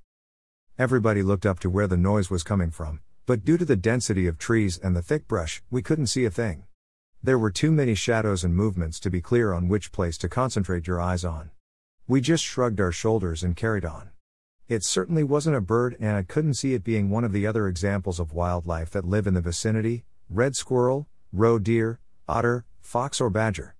Everybody 0.80 1.22
looked 1.22 1.46
up 1.46 1.60
to 1.60 1.70
where 1.70 1.86
the 1.86 1.96
noise 1.96 2.28
was 2.28 2.42
coming 2.42 2.72
from, 2.72 3.02
but 3.24 3.44
due 3.44 3.56
to 3.56 3.64
the 3.64 3.76
density 3.76 4.26
of 4.26 4.36
trees 4.36 4.78
and 4.78 4.96
the 4.96 5.02
thick 5.02 5.28
brush, 5.28 5.62
we 5.70 5.80
couldn't 5.80 6.08
see 6.08 6.24
a 6.24 6.30
thing. 6.30 6.64
There 7.26 7.40
were 7.40 7.50
too 7.50 7.72
many 7.72 7.96
shadows 7.96 8.44
and 8.44 8.54
movements 8.54 9.00
to 9.00 9.10
be 9.10 9.20
clear 9.20 9.52
on 9.52 9.66
which 9.66 9.90
place 9.90 10.16
to 10.18 10.28
concentrate 10.28 10.86
your 10.86 11.00
eyes 11.00 11.24
on. 11.24 11.50
We 12.06 12.20
just 12.20 12.44
shrugged 12.44 12.80
our 12.80 12.92
shoulders 12.92 13.42
and 13.42 13.56
carried 13.56 13.84
on. 13.84 14.10
It 14.68 14.84
certainly 14.84 15.24
wasn't 15.24 15.56
a 15.56 15.60
bird, 15.60 15.96
and 15.98 16.16
I 16.16 16.22
couldn't 16.22 16.54
see 16.54 16.72
it 16.72 16.84
being 16.84 17.10
one 17.10 17.24
of 17.24 17.32
the 17.32 17.44
other 17.44 17.66
examples 17.66 18.20
of 18.20 18.32
wildlife 18.32 18.90
that 18.90 19.04
live 19.04 19.26
in 19.26 19.34
the 19.34 19.40
vicinity 19.40 20.04
red 20.30 20.54
squirrel, 20.54 21.08
roe 21.32 21.58
deer, 21.58 21.98
otter, 22.28 22.64
fox, 22.80 23.20
or 23.20 23.28
badger. 23.28 23.74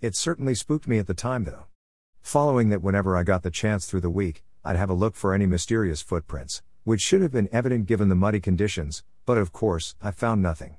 It 0.00 0.16
certainly 0.16 0.54
spooked 0.54 0.88
me 0.88 0.96
at 0.96 1.06
the 1.06 1.12
time, 1.12 1.44
though. 1.44 1.66
Following 2.22 2.70
that, 2.70 2.80
whenever 2.80 3.18
I 3.18 3.22
got 3.22 3.42
the 3.42 3.50
chance 3.50 3.84
through 3.84 4.00
the 4.00 4.08
week, 4.08 4.44
I'd 4.64 4.76
have 4.76 4.88
a 4.88 4.94
look 4.94 5.14
for 5.14 5.34
any 5.34 5.44
mysterious 5.44 6.00
footprints, 6.00 6.62
which 6.84 7.02
should 7.02 7.20
have 7.20 7.32
been 7.32 7.50
evident 7.52 7.84
given 7.84 8.08
the 8.08 8.14
muddy 8.14 8.40
conditions, 8.40 9.04
but 9.26 9.36
of 9.36 9.52
course, 9.52 9.94
I 10.00 10.10
found 10.10 10.40
nothing. 10.40 10.78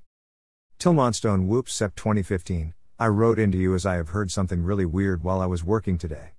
Tilmanstone 0.84 1.46
Whoops 1.46 1.74
Sep 1.74 1.96
2015. 1.96 2.74
I 3.00 3.08
wrote 3.08 3.40
into 3.40 3.58
you 3.58 3.74
as 3.74 3.86
I 3.86 3.96
have 3.96 4.10
heard 4.10 4.30
something 4.30 4.62
really 4.62 4.84
weird 4.84 5.24
while 5.24 5.40
I 5.40 5.46
was 5.46 5.64
working 5.64 5.98
today. 5.98 6.32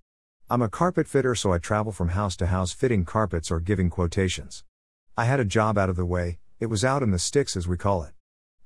I'm 0.51 0.61
a 0.61 0.69
carpet 0.69 1.09
fitter, 1.09 1.35
so 1.35 1.51
I 1.51 1.57
travel 1.57 1.93
from 1.93 2.11
house 2.11 2.37
to 2.37 2.49
house 2.49 2.71
fitting 2.71 3.07
carpets 3.07 3.51
or 3.51 3.59
giving 3.59 3.89
quotations. 3.89 4.63
I 5.17 5.25
had 5.25 5.41
a 5.41 5.47
job 5.47 5.79
out 5.79 5.89
of 5.89 5.97
the 5.97 6.05
way, 6.05 6.41
it 6.61 6.67
was 6.67 6.85
out 6.85 7.03
in 7.03 7.11
the 7.11 7.19
sticks 7.19 7.57
as 7.57 7.67
we 7.67 7.79
call 7.79 8.03
it. 8.03 8.13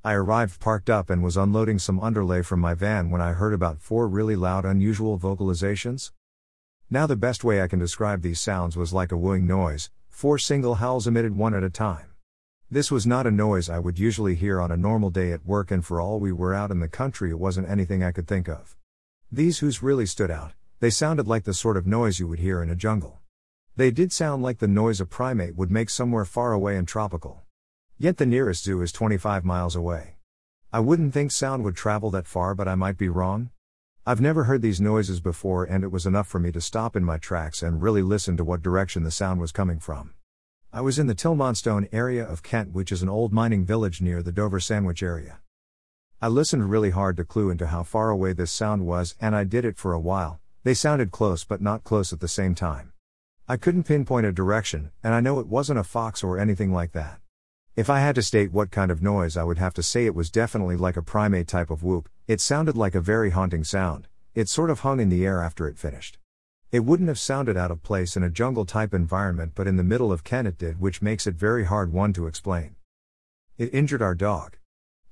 I 0.03 0.15
arrived 0.15 0.59
parked 0.59 0.91
up 0.91 1.11
and 1.11 1.23
was 1.23 1.37
unloading 1.37 1.79
some 1.79 2.01
underlay 2.01 2.43
from 2.43 2.59
my 2.59 2.75
van 2.75 3.11
when 3.11 3.21
I 3.21 3.35
heard 3.35 3.55
about 3.55 3.81
four 3.81 4.09
really 4.09 4.35
loud, 4.35 4.65
unusual 4.65 5.17
vocalizations. 5.17 6.11
Now, 6.91 7.07
the 7.07 7.15
best 7.15 7.45
way 7.45 7.63
I 7.63 7.69
can 7.69 7.79
describe 7.79 8.23
these 8.23 8.41
sounds 8.41 8.77
was 8.77 8.93
like 8.93 9.13
a 9.13 9.17
wooing 9.17 9.47
noise, 9.47 9.91
four 10.09 10.39
single 10.39 10.75
howls 10.75 11.07
emitted 11.07 11.37
one 11.37 11.55
at 11.55 11.63
a 11.63 11.71
time. 11.71 12.08
This 12.71 12.91
was 12.91 13.07
not 13.07 13.27
a 13.27 13.31
noise 13.31 13.71
I 13.71 13.79
would 13.79 13.99
usually 13.99 14.35
hear 14.35 14.61
on 14.61 14.71
a 14.71 14.77
normal 14.77 15.09
day 15.09 15.33
at 15.33 15.47
work, 15.47 15.71
and 15.71 15.83
for 15.83 16.03
all 16.03 16.21
we 16.21 16.33
were 16.33 16.53
out 16.53 16.71
in 16.71 16.81
the 16.81 16.89
country, 16.89 17.31
it 17.31 17.39
wasn't 17.39 17.67
anything 17.67 18.05
I 18.05 18.13
could 18.13 18.29
think 18.29 18.47
of. 18.47 18.77
These 19.33 19.61
whoos 19.61 19.83
really 19.83 20.05
stood 20.05 20.31
out, 20.31 20.53
they 20.81 20.91
sounded 20.91 21.27
like 21.27 21.45
the 21.45 21.55
sort 21.55 21.79
of 21.79 21.87
noise 21.87 22.21
you 22.21 22.29
would 22.29 22.41
hear 22.41 22.63
in 22.63 22.69
a 22.69 22.77
jungle. 22.77 23.21
They 23.75 23.91
did 23.91 24.13
sound 24.13 24.43
like 24.43 24.59
the 24.59 24.69
noise 24.69 25.01
a 25.01 25.07
primate 25.07 25.57
would 25.57 25.71
make 25.71 25.89
somewhere 25.89 26.27
far 26.27 26.53
away 26.53 26.77
and 26.77 26.87
tropical. 26.87 27.41
Yet 27.97 28.19
the 28.19 28.27
nearest 28.27 28.65
zoo 28.65 28.83
is 28.83 28.93
25 28.93 29.47
miles 29.47 29.75
away. 29.75 30.17
I 30.71 30.81
wouldn't 30.81 31.15
think 31.15 31.31
sound 31.31 31.65
would 31.65 31.75
travel 31.75 32.11
that 32.11 32.27
far, 32.27 32.55
but 32.55 32.69
I 32.69 32.75
might 32.75 32.99
be 32.99 33.09
wrong. 33.09 33.49
I've 34.05 34.21
never 34.21 34.45
heard 34.45 34.61
these 34.61 34.79
noises 34.79 35.21
before, 35.21 35.65
and 35.65 35.85
it 35.85 35.91
was 35.91 36.05
enough 36.05 36.29
for 36.29 36.39
me 36.39 36.53
to 36.53 36.61
stop 36.61 36.97
in 36.97 37.03
my 37.03 37.17
tracks 37.17 37.63
and 37.63 37.81
really 37.81 38.03
listen 38.03 38.37
to 38.37 38.45
what 38.45 38.61
direction 38.61 39.05
the 39.05 39.11
sound 39.11 39.41
was 39.41 39.53
coming 39.53 39.79
from. 39.79 40.13
I 40.71 40.83
was 40.83 40.99
in 40.99 41.07
the 41.07 41.15
Tilmanstone 41.15 41.89
area 41.93 42.23
of 42.23 42.43
Kent, 42.43 42.73
which 42.73 42.93
is 42.93 43.03
an 43.03 43.09
old 43.09 43.33
mining 43.33 43.65
village 43.65 44.03
near 44.03 44.23
the 44.23 44.33
Dover 44.33 44.61
Sandwich 44.61 45.03
area. 45.03 45.41
I 46.21 46.29
listened 46.29 46.69
really 46.69 46.91
hard 46.91 47.17
to 47.17 47.25
clue 47.25 47.49
into 47.49 47.69
how 47.69 47.83
far 47.85 48.11
away 48.11 48.35
this 48.35 48.53
sound 48.53 48.85
was, 48.85 49.15
and 49.19 49.35
I 49.35 49.45
did 49.45 49.65
it 49.65 49.79
for 49.79 49.95
a 49.95 50.01
while. 50.01 50.41
They 50.65 50.75
sounded 50.75 51.11
close 51.11 51.43
but 51.43 51.63
not 51.63 51.85
close 51.85 52.13
at 52.13 52.21
the 52.21 52.29
same 52.29 52.55
time. 52.55 52.93
I 53.49 53.57
couldn't 53.57 53.85
pinpoint 53.85 54.27
a 54.27 54.33
direction, 54.33 54.91
and 55.03 55.15
I 55.15 55.21
know 55.21 55.41
it 55.41 55.47
wasn't 55.47 55.79
a 55.79 55.85
fox 55.85 56.23
or 56.23 56.39
anything 56.39 56.71
like 56.71 56.93
that. 56.93 57.19
If 57.75 57.89
I 57.89 58.01
had 58.01 58.15
to 58.17 58.23
state 58.23 58.53
what 58.53 58.71
kind 58.71 58.91
of 58.91 59.01
noise, 59.03 59.39
I 59.39 59.45
would 59.45 59.59
have 59.59 59.73
to 59.75 59.83
say 59.83 60.05
it 60.05 60.15
was 60.15 60.31
definitely 60.31 60.77
like 60.77 60.99
a 60.99 61.03
primate 61.03 61.49
type 61.49 61.71
of 61.71 61.83
whoop. 61.83 62.11
It 62.27 62.43
sounded 62.43 62.77
like 62.77 62.95
a 62.95 63.01
very 63.01 63.31
haunting 63.31 63.65
sound, 63.65 64.07
it 64.35 64.51
sort 64.51 64.69
of 64.69 64.81
hung 64.81 65.01
in 65.01 65.09
the 65.09 65.25
air 65.25 65.43
after 65.43 65.67
it 65.67 65.79
finished. 65.79 66.19
It 66.71 66.85
wouldn't 66.85 67.09
have 67.09 67.19
sounded 67.19 67.57
out 67.57 67.71
of 67.71 67.83
place 67.83 68.15
in 68.15 68.23
a 68.23 68.29
jungle 68.29 68.67
type 68.67 68.93
environment, 68.93 69.53
but 69.55 69.67
in 69.67 69.77
the 69.77 69.83
middle 69.83 70.13
of 70.13 70.23
Kent 70.23 70.49
it 70.49 70.59
did, 70.59 70.81
which 70.81 71.01
makes 71.01 71.27
it 71.27 71.35
very 71.35 71.65
hard 71.65 71.93
one 71.95 72.13
to 72.13 72.27
explain. 72.27 72.77
It 73.57 73.73
injured 73.73 74.03
our 74.03 74.15
dog. 74.15 74.59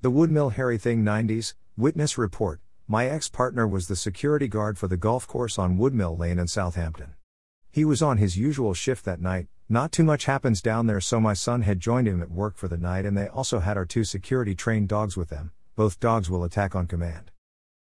The 0.02 0.10
Woodmill 0.10 0.52
Hairy 0.52 0.76
Thing 0.76 1.02
90s, 1.02 1.54
witness 1.74 2.18
report. 2.18 2.60
My 2.86 3.06
ex 3.06 3.30
partner 3.30 3.66
was 3.66 3.88
the 3.88 3.96
security 3.96 4.48
guard 4.48 4.76
for 4.76 4.86
the 4.86 4.98
golf 4.98 5.26
course 5.26 5.58
on 5.58 5.78
Woodmill 5.78 6.18
Lane 6.18 6.38
in 6.38 6.46
Southampton. 6.46 7.14
He 7.72 7.86
was 7.86 8.02
on 8.02 8.18
his 8.18 8.36
usual 8.36 8.74
shift 8.74 9.06
that 9.06 9.22
night, 9.22 9.48
not 9.68 9.92
too 9.92 10.04
much 10.04 10.26
happens 10.26 10.60
down 10.60 10.86
there, 10.86 11.00
so 11.00 11.20
my 11.20 11.32
son 11.32 11.62
had 11.62 11.80
joined 11.80 12.06
him 12.06 12.22
at 12.22 12.30
work 12.30 12.56
for 12.56 12.68
the 12.68 12.76
night, 12.76 13.06
and 13.06 13.16
they 13.16 13.28
also 13.28 13.60
had 13.60 13.76
our 13.78 13.86
two 13.86 14.04
security 14.04 14.54
trained 14.54 14.88
dogs 14.88 15.16
with 15.16 15.30
them. 15.30 15.52
Both 15.74 16.00
dogs 16.00 16.28
will 16.28 16.44
attack 16.44 16.76
on 16.76 16.86
command. 16.86 17.32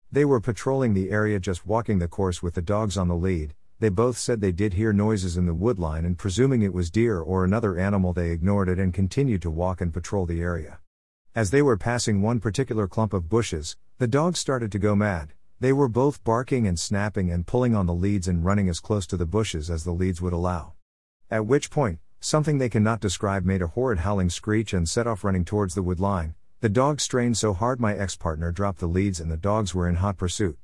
They 0.09 0.23
were 0.23 0.39
patrolling 0.39 0.93
the 0.93 1.09
area 1.09 1.37
just 1.37 1.65
walking 1.65 1.99
the 1.99 2.07
course 2.07 2.41
with 2.41 2.53
the 2.53 2.61
dogs 2.61 2.97
on 2.97 3.09
the 3.09 3.15
lead. 3.15 3.53
They 3.79 3.89
both 3.89 4.17
said 4.17 4.39
they 4.39 4.53
did 4.53 4.73
hear 4.73 4.93
noises 4.93 5.35
in 5.35 5.45
the 5.45 5.53
woodline 5.53 6.05
and 6.05 6.17
presuming 6.17 6.61
it 6.61 6.73
was 6.73 6.89
deer 6.89 7.19
or 7.19 7.43
another 7.43 7.77
animal, 7.77 8.13
they 8.13 8.31
ignored 8.31 8.69
it 8.69 8.79
and 8.79 8.93
continued 8.93 9.41
to 9.41 9.51
walk 9.51 9.81
and 9.81 9.93
patrol 9.93 10.25
the 10.25 10.41
area. 10.41 10.79
As 11.35 11.51
they 11.51 11.61
were 11.61 11.77
passing 11.77 12.21
one 12.21 12.39
particular 12.39 12.87
clump 12.87 13.11
of 13.11 13.27
bushes, 13.27 13.75
the 13.97 14.07
dogs 14.07 14.39
started 14.39 14.71
to 14.71 14.79
go 14.79 14.95
mad. 14.95 15.33
They 15.59 15.73
were 15.73 15.89
both 15.89 16.23
barking 16.23 16.65
and 16.67 16.79
snapping 16.79 17.29
and 17.29 17.45
pulling 17.45 17.75
on 17.75 17.85
the 17.85 17.93
leads 17.93 18.29
and 18.29 18.45
running 18.45 18.69
as 18.69 18.79
close 18.79 19.07
to 19.07 19.17
the 19.17 19.25
bushes 19.25 19.69
as 19.69 19.83
the 19.83 19.91
leads 19.91 20.21
would 20.21 20.33
allow. 20.33 20.73
At 21.29 21.45
which 21.45 21.69
point, 21.69 21.99
something 22.21 22.59
they 22.59 22.69
cannot 22.69 23.01
describe 23.01 23.43
made 23.43 23.61
a 23.61 23.67
horrid 23.67 23.99
howling 23.99 24.29
screech 24.29 24.73
and 24.73 24.87
set 24.87 25.05
off 25.05 25.25
running 25.25 25.43
towards 25.43 25.75
the 25.75 25.83
wood 25.83 25.99
line. 25.99 26.35
The 26.59 26.69
dogs 26.69 27.03
strained 27.03 27.37
so 27.37 27.53
hard 27.53 27.79
my 27.79 27.95
ex 27.95 28.15
partner 28.15 28.51
dropped 28.51 28.79
the 28.79 28.87
leads 28.87 29.19
and 29.19 29.29
the 29.29 29.37
dogs 29.37 29.75
were 29.75 29.87
in 29.87 29.97
hot 29.97 30.17
pursuit. 30.17 30.57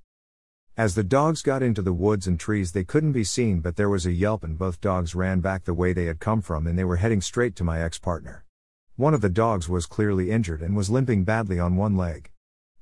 As 0.75 0.95
the 0.95 1.03
dogs 1.03 1.43
got 1.43 1.61
into 1.61 1.83
the 1.83 1.93
woods 1.93 2.25
and 2.25 2.39
trees, 2.39 2.71
they 2.71 2.83
couldn't 2.83 3.11
be 3.11 3.23
seen, 3.23 3.59
but 3.59 3.75
there 3.75 3.91
was 3.91 4.07
a 4.07 4.11
yelp, 4.11 4.43
and 4.43 4.57
both 4.57 4.81
dogs 4.81 5.13
ran 5.13 5.39
back 5.39 5.65
the 5.65 5.73
way 5.75 5.93
they 5.93 6.05
had 6.05 6.19
come 6.19 6.41
from 6.41 6.65
and 6.65 6.79
they 6.79 6.83
were 6.83 6.95
heading 6.95 7.21
straight 7.21 7.55
to 7.57 7.63
my 7.63 7.79
ex 7.79 7.99
partner. 7.99 8.43
One 8.95 9.13
of 9.13 9.21
the 9.21 9.29
dogs 9.29 9.69
was 9.69 9.85
clearly 9.85 10.31
injured 10.31 10.63
and 10.63 10.75
was 10.75 10.89
limping 10.89 11.25
badly 11.25 11.59
on 11.59 11.75
one 11.75 11.95
leg. 11.95 12.31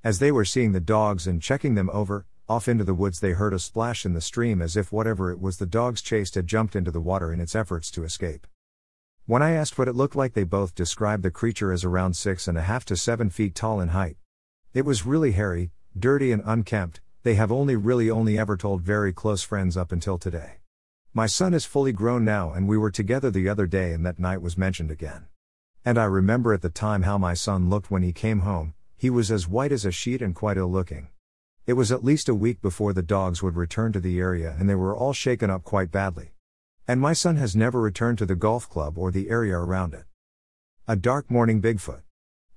As 0.05 0.19
they 0.19 0.31
were 0.31 0.45
seeing 0.45 0.71
the 0.71 0.79
dogs 0.79 1.27
and 1.27 1.41
checking 1.41 1.75
them 1.75 1.89
over, 1.91 2.25
off 2.47 2.69
into 2.69 2.85
the 2.85 2.93
woods, 2.93 3.19
they 3.19 3.31
heard 3.31 3.53
a 3.53 3.59
splash 3.59 4.05
in 4.05 4.13
the 4.13 4.21
stream 4.21 4.61
as 4.61 4.77
if 4.77 4.93
whatever 4.93 5.31
it 5.31 5.41
was 5.41 5.57
the 5.57 5.65
dogs 5.65 6.01
chased 6.01 6.35
had 6.35 6.47
jumped 6.47 6.77
into 6.77 6.91
the 6.91 7.01
water 7.01 7.33
in 7.33 7.41
its 7.41 7.55
efforts 7.55 7.91
to 7.91 8.05
escape. 8.05 8.47
When 9.27 9.43
I 9.43 9.51
asked 9.51 9.77
what 9.77 9.87
it 9.87 9.95
looked 9.95 10.15
like, 10.15 10.33
they 10.33 10.43
both 10.43 10.73
described 10.73 11.23
the 11.23 11.31
creature 11.31 11.71
as 11.71 11.83
around 11.83 12.15
six 12.15 12.47
and 12.47 12.57
a 12.57 12.63
half 12.63 12.83
to 12.85 12.97
seven 12.97 13.29
feet 13.29 13.53
tall 13.53 13.79
in 13.79 13.89
height. 13.89 14.17
It 14.73 14.83
was 14.83 15.05
really 15.05 15.33
hairy, 15.33 15.71
dirty, 15.97 16.31
and 16.31 16.41
unkempt. 16.45 17.01
They 17.23 17.35
have 17.35 17.51
only 17.51 17.75
really 17.75 18.09
only 18.09 18.37
ever 18.39 18.57
told 18.57 18.81
very 18.81 19.13
close 19.13 19.43
friends 19.43 19.77
up 19.77 19.91
until 19.91 20.17
today. 20.17 20.57
My 21.13 21.27
son 21.27 21.53
is 21.53 21.65
fully 21.65 21.91
grown 21.91 22.25
now, 22.25 22.51
and 22.51 22.67
we 22.67 22.77
were 22.77 22.89
together 22.89 23.29
the 23.29 23.47
other 23.47 23.67
day, 23.67 23.93
and 23.93 24.05
that 24.05 24.17
night 24.17 24.41
was 24.41 24.57
mentioned 24.57 24.89
again. 24.89 25.27
And 25.85 25.99
I 25.99 26.05
remember 26.05 26.53
at 26.53 26.61
the 26.61 26.69
time 26.69 27.03
how 27.03 27.17
my 27.17 27.35
son 27.35 27.69
looked 27.69 27.91
when 27.91 28.01
he 28.01 28.13
came 28.13 28.39
home, 28.39 28.73
he 28.97 29.09
was 29.09 29.29
as 29.29 29.47
white 29.47 29.71
as 29.71 29.85
a 29.85 29.91
sheet 29.91 30.21
and 30.21 30.33
quite 30.33 30.57
ill 30.57 30.71
looking. 30.71 31.09
It 31.67 31.73
was 31.73 31.91
at 31.91 32.03
least 32.03 32.27
a 32.27 32.35
week 32.35 32.61
before 32.61 32.91
the 32.91 33.01
dogs 33.01 33.43
would 33.43 33.55
return 33.55 33.91
to 33.93 33.99
the 33.99 34.19
area, 34.19 34.55
and 34.57 34.67
they 34.67 34.75
were 34.75 34.95
all 34.95 35.13
shaken 35.13 35.49
up 35.49 35.63
quite 35.63 35.91
badly. 35.91 36.30
And 36.91 36.99
my 36.99 37.13
son 37.13 37.37
has 37.37 37.55
never 37.55 37.79
returned 37.79 38.17
to 38.17 38.25
the 38.25 38.35
golf 38.35 38.67
club 38.67 38.97
or 38.97 39.11
the 39.11 39.29
area 39.29 39.55
around 39.55 39.93
it. 39.93 40.03
A 40.89 40.97
Dark 40.97 41.31
Morning 41.31 41.61
Bigfoot. 41.61 42.01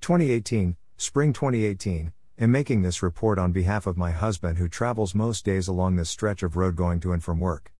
2018, 0.00 0.74
Spring 0.96 1.32
2018, 1.32 2.12
am 2.40 2.50
making 2.50 2.82
this 2.82 3.00
report 3.00 3.38
on 3.38 3.52
behalf 3.52 3.86
of 3.86 3.96
my 3.96 4.10
husband 4.10 4.58
who 4.58 4.68
travels 4.68 5.14
most 5.14 5.44
days 5.44 5.68
along 5.68 5.94
this 5.94 6.10
stretch 6.10 6.42
of 6.42 6.56
road 6.56 6.74
going 6.74 6.98
to 6.98 7.12
and 7.12 7.22
from 7.22 7.38
work. 7.38 7.72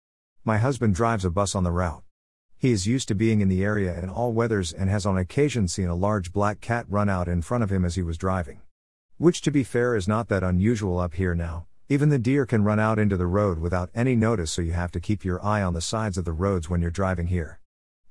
My 0.45 0.59
husband 0.59 0.95
drives 0.95 1.25
a 1.25 1.31
bus 1.31 1.57
on 1.57 1.65
the 1.65 1.73
route. 1.73 2.05
He 2.57 2.71
is 2.71 2.87
used 2.87 3.09
to 3.09 3.17
being 3.17 3.41
in 3.41 3.49
the 3.49 3.65
area 3.65 3.99
in 3.99 4.09
all 4.09 4.33
weathers 4.33 4.73
and 4.73 4.89
has 4.89 5.05
on 5.05 5.19
occasion 5.19 5.67
seen 5.67 5.89
a 5.89 5.97
large 5.97 6.33
black 6.33 6.61
cat 6.61 6.87
run 6.89 7.09
out 7.09 7.27
in 7.27 7.43
front 7.43 7.65
of 7.65 7.73
him 7.73 7.85
as 7.85 7.97
he 7.97 8.03
was 8.05 8.17
driving. 8.17 8.61
Which, 9.19 9.41
to 9.41 9.51
be 9.51 9.65
fair, 9.65 9.97
is 9.97 10.07
not 10.07 10.29
that 10.29 10.45
unusual 10.45 11.01
up 11.01 11.15
here 11.15 11.35
now, 11.35 11.67
even 11.89 12.09
the 12.09 12.19
deer 12.19 12.47
can 12.47 12.65
run 12.65 12.81
out 12.81 12.99
into 12.99 13.17
the 13.17 13.27
road 13.27 13.59
without 13.59 13.91
any 13.95 14.17
notice, 14.17 14.51
so 14.51 14.63
you 14.63 14.73
have 14.73 14.91
to 14.93 15.01
keep 15.01 15.23
your 15.23 15.45
eye 15.45 15.63
on 15.63 15.75
the 15.75 15.83
sides 15.83 16.17
of 16.17 16.25
the 16.25 16.33
roads 16.33 16.71
when 16.71 16.81
you're 16.81 16.91
driving 16.91 17.27
here. 17.27 17.61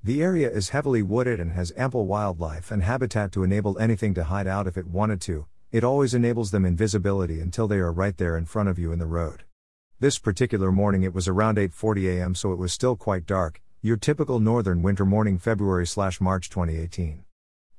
The 0.03 0.21
area 0.21 0.51
is 0.51 0.69
heavily 0.69 1.01
wooded 1.01 1.39
and 1.39 1.53
has 1.53 1.73
ample 1.75 2.05
wildlife 2.05 2.69
and 2.69 2.83
habitat 2.83 3.31
to 3.31 3.43
enable 3.43 3.79
anything 3.79 4.13
to 4.13 4.25
hide 4.25 4.45
out 4.45 4.67
if 4.67 4.77
it 4.77 4.85
wanted 4.85 5.21
to. 5.21 5.47
It 5.71 5.83
always 5.83 6.13
enables 6.13 6.51
them 6.51 6.65
invisibility 6.65 7.39
until 7.39 7.67
they 7.67 7.77
are 7.77 7.91
right 7.91 8.15
there 8.15 8.37
in 8.37 8.45
front 8.45 8.69
of 8.69 8.77
you 8.77 8.91
in 8.91 8.99
the 8.99 9.07
road. 9.07 9.43
This 9.99 10.19
particular 10.19 10.71
morning 10.71 11.01
it 11.01 11.13
was 11.15 11.27
around 11.27 11.57
8:40 11.57 12.17
a.m. 12.17 12.35
so 12.35 12.51
it 12.51 12.59
was 12.59 12.71
still 12.71 12.95
quite 12.95 13.25
dark, 13.25 13.59
your 13.81 13.97
typical 13.97 14.39
northern 14.39 14.83
winter 14.83 15.05
morning 15.05 15.39
February/March 15.39 16.49
2018. 16.49 17.23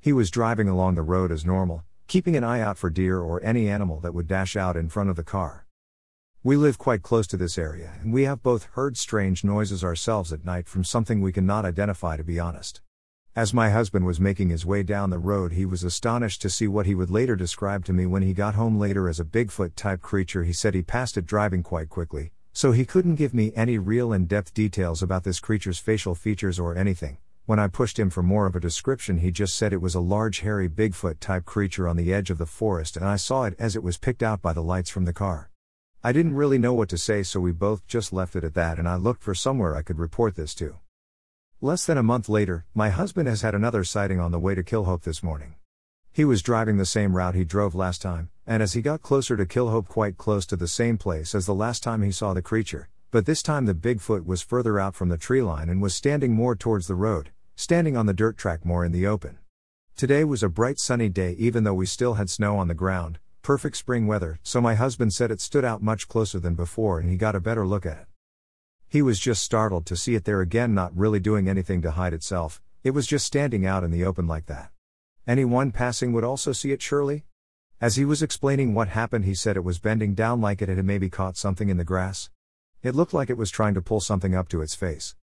He 0.00 0.12
was 0.12 0.30
driving 0.30 0.68
along 0.68 0.96
the 0.96 1.02
road 1.02 1.30
as 1.30 1.46
normal, 1.46 1.84
keeping 2.08 2.34
an 2.34 2.42
eye 2.42 2.60
out 2.60 2.78
for 2.78 2.90
deer 2.90 3.20
or 3.20 3.40
any 3.44 3.68
animal 3.68 4.00
that 4.00 4.12
would 4.12 4.26
dash 4.26 4.56
out 4.56 4.76
in 4.76 4.88
front 4.88 5.08
of 5.08 5.16
the 5.16 5.22
car. 5.22 5.63
We 6.46 6.58
live 6.58 6.76
quite 6.76 7.00
close 7.00 7.26
to 7.28 7.38
this 7.38 7.56
area, 7.56 7.94
and 8.02 8.12
we 8.12 8.24
have 8.24 8.42
both 8.42 8.68
heard 8.74 8.98
strange 8.98 9.44
noises 9.44 9.82
ourselves 9.82 10.30
at 10.30 10.44
night 10.44 10.68
from 10.68 10.84
something 10.84 11.22
we 11.22 11.32
cannot 11.32 11.64
identify, 11.64 12.18
to 12.18 12.22
be 12.22 12.38
honest. 12.38 12.82
As 13.34 13.54
my 13.54 13.70
husband 13.70 14.04
was 14.04 14.20
making 14.20 14.50
his 14.50 14.66
way 14.66 14.82
down 14.82 15.08
the 15.08 15.18
road, 15.18 15.52
he 15.52 15.64
was 15.64 15.82
astonished 15.82 16.42
to 16.42 16.50
see 16.50 16.68
what 16.68 16.84
he 16.84 16.94
would 16.94 17.08
later 17.08 17.34
describe 17.34 17.86
to 17.86 17.94
me 17.94 18.04
when 18.04 18.20
he 18.20 18.34
got 18.34 18.56
home 18.56 18.78
later 18.78 19.08
as 19.08 19.18
a 19.18 19.24
Bigfoot 19.24 19.74
type 19.74 20.02
creature. 20.02 20.44
He 20.44 20.52
said 20.52 20.74
he 20.74 20.82
passed 20.82 21.16
it 21.16 21.24
driving 21.24 21.62
quite 21.62 21.88
quickly, 21.88 22.32
so 22.52 22.72
he 22.72 22.84
couldn't 22.84 23.14
give 23.14 23.32
me 23.32 23.50
any 23.56 23.78
real 23.78 24.12
in 24.12 24.26
depth 24.26 24.52
details 24.52 25.02
about 25.02 25.24
this 25.24 25.40
creature's 25.40 25.78
facial 25.78 26.14
features 26.14 26.58
or 26.58 26.76
anything, 26.76 27.16
When 27.46 27.58
I 27.58 27.68
pushed 27.68 27.98
him 27.98 28.10
for 28.10 28.22
more 28.22 28.44
of 28.44 28.54
a 28.54 28.60
description, 28.60 29.18
he 29.18 29.30
just 29.30 29.54
said 29.54 29.72
it 29.72 29.80
was 29.80 29.94
a 29.94 30.00
large, 30.00 30.40
hairy 30.40 30.68
Bigfoot 30.68 31.20
type 31.20 31.46
creature 31.46 31.88
on 31.88 31.96
the 31.96 32.12
edge 32.12 32.28
of 32.28 32.36
the 32.36 32.44
forest, 32.44 32.98
and 32.98 33.06
I 33.06 33.16
saw 33.16 33.44
it 33.44 33.54
as 33.58 33.74
it 33.74 33.82
was 33.82 33.96
picked 33.96 34.22
out 34.22 34.42
by 34.42 34.52
the 34.52 34.62
lights 34.62 34.90
from 34.90 35.06
the 35.06 35.14
car. 35.14 35.50
I 36.06 36.12
didn't 36.12 36.34
really 36.34 36.58
know 36.58 36.74
what 36.74 36.90
to 36.90 36.98
say, 36.98 37.22
so 37.22 37.40
we 37.40 37.52
both 37.52 37.86
just 37.86 38.12
left 38.12 38.36
it 38.36 38.44
at 38.44 38.52
that, 38.52 38.78
and 38.78 38.86
I 38.86 38.96
looked 38.96 39.22
for 39.22 39.34
somewhere 39.34 39.74
I 39.74 39.80
could 39.80 39.98
report 39.98 40.36
this 40.36 40.54
to. 40.56 40.76
Less 41.62 41.86
than 41.86 41.96
a 41.96 42.02
month 42.02 42.28
later, 42.28 42.66
my 42.74 42.90
husband 42.90 43.26
has 43.26 43.40
had 43.40 43.54
another 43.54 43.84
sighting 43.84 44.20
on 44.20 44.30
the 44.30 44.38
way 44.38 44.54
to 44.54 44.62
Killhope 44.62 45.04
this 45.04 45.22
morning. 45.22 45.54
He 46.12 46.26
was 46.26 46.42
driving 46.42 46.76
the 46.76 46.84
same 46.84 47.16
route 47.16 47.34
he 47.34 47.46
drove 47.46 47.74
last 47.74 48.02
time, 48.02 48.28
and 48.46 48.62
as 48.62 48.74
he 48.74 48.82
got 48.82 49.00
closer 49.00 49.34
to 49.34 49.46
Killhope, 49.46 49.88
quite 49.88 50.18
close 50.18 50.44
to 50.44 50.56
the 50.56 50.68
same 50.68 50.98
place 50.98 51.34
as 51.34 51.46
the 51.46 51.54
last 51.54 51.82
time 51.82 52.02
he 52.02 52.12
saw 52.12 52.34
the 52.34 52.42
creature, 52.42 52.90
but 53.10 53.24
this 53.24 53.42
time 53.42 53.64
the 53.64 53.72
Bigfoot 53.72 54.26
was 54.26 54.42
further 54.42 54.78
out 54.78 54.94
from 54.94 55.08
the 55.08 55.16
tree 55.16 55.40
line 55.40 55.70
and 55.70 55.80
was 55.80 55.94
standing 55.94 56.34
more 56.34 56.54
towards 56.54 56.86
the 56.86 56.94
road, 56.94 57.30
standing 57.56 57.96
on 57.96 58.04
the 58.04 58.12
dirt 58.12 58.36
track 58.36 58.62
more 58.62 58.84
in 58.84 58.92
the 58.92 59.06
open. 59.06 59.38
Today 59.96 60.22
was 60.22 60.42
a 60.42 60.50
bright 60.50 60.78
sunny 60.78 61.08
day, 61.08 61.32
even 61.38 61.64
though 61.64 61.72
we 61.72 61.86
still 61.86 62.14
had 62.14 62.28
snow 62.28 62.58
on 62.58 62.68
the 62.68 62.74
ground, 62.74 63.20
perfect 63.44 63.76
spring 63.76 64.06
weather, 64.06 64.38
so 64.42 64.58
my 64.58 64.74
husband 64.74 65.12
said 65.12 65.30
it 65.30 65.38
stood 65.38 65.66
out 65.66 65.82
much 65.82 66.08
closer 66.08 66.40
than 66.40 66.54
before 66.54 66.98
and 66.98 67.10
he 67.10 67.16
got 67.18 67.34
a 67.34 67.40
better 67.40 67.66
look 67.66 67.84
at 67.84 67.98
it. 67.98 68.06
He 68.88 69.02
was 69.02 69.20
just 69.20 69.42
startled 69.42 69.84
to 69.86 69.96
see 69.96 70.14
it 70.14 70.24
there 70.24 70.40
again, 70.40 70.72
not 70.72 70.96
really 70.96 71.20
doing 71.20 71.46
anything 71.46 71.82
to 71.82 71.90
hide 71.90 72.14
itself, 72.14 72.62
it 72.82 72.92
was 72.92 73.06
just 73.06 73.26
standing 73.26 73.66
out 73.66 73.84
in 73.84 73.90
the 73.90 74.02
open 74.02 74.26
like 74.26 74.46
that. 74.46 74.70
Anyone 75.26 75.72
passing 75.72 76.14
would 76.14 76.24
also 76.24 76.52
see 76.52 76.72
it, 76.72 76.80
surely? 76.80 77.26
As 77.82 77.96
he 77.96 78.06
was 78.06 78.22
explaining 78.22 78.72
what 78.72 78.88
happened, 78.88 79.26
he 79.26 79.34
said 79.34 79.58
it 79.58 79.64
was 79.64 79.78
bending 79.78 80.14
down 80.14 80.40
like 80.40 80.62
it 80.62 80.70
had 80.70 80.82
maybe 80.82 81.10
caught 81.10 81.36
something 81.36 81.68
in 81.68 81.76
the 81.76 81.84
grass. 81.84 82.30
It 82.82 82.94
looked 82.94 83.12
like 83.12 83.28
it 83.28 83.36
was 83.36 83.50
trying 83.50 83.74
to 83.74 83.82
pull 83.82 84.00
something 84.00 84.34
up 84.34 84.48
to 84.48 84.62
its 84.62 84.74
face. 84.74 85.16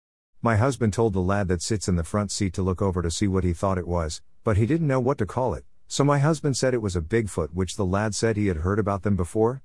My 0.42 0.56
husband 0.56 0.92
told 0.92 1.12
the 1.12 1.20
lad 1.20 1.46
that 1.48 1.62
sits 1.62 1.86
in 1.86 1.94
the 1.94 2.02
front 2.02 2.32
seat 2.32 2.52
to 2.54 2.62
look 2.62 2.82
over 2.82 3.00
to 3.00 3.12
see 3.12 3.28
what 3.28 3.44
he 3.44 3.52
thought 3.52 3.78
it 3.78 3.86
was, 3.86 4.22
but 4.42 4.56
he 4.56 4.66
didn't 4.66 4.88
know 4.88 4.98
what 4.98 5.18
to 5.18 5.26
call 5.26 5.54
it, 5.54 5.64
so 5.88 6.04
my 6.04 6.18
husband 6.18 6.54
said 6.54 6.74
it 6.74 6.82
was 6.82 6.94
a 6.94 7.00
Bigfoot, 7.00 7.54
which 7.54 7.76
the 7.76 7.84
lad 7.84 8.14
said 8.14 8.36
he 8.36 8.48
had 8.48 8.58
heard 8.58 8.78
about 8.78 9.02
them 9.02 9.16
before. 9.16 9.62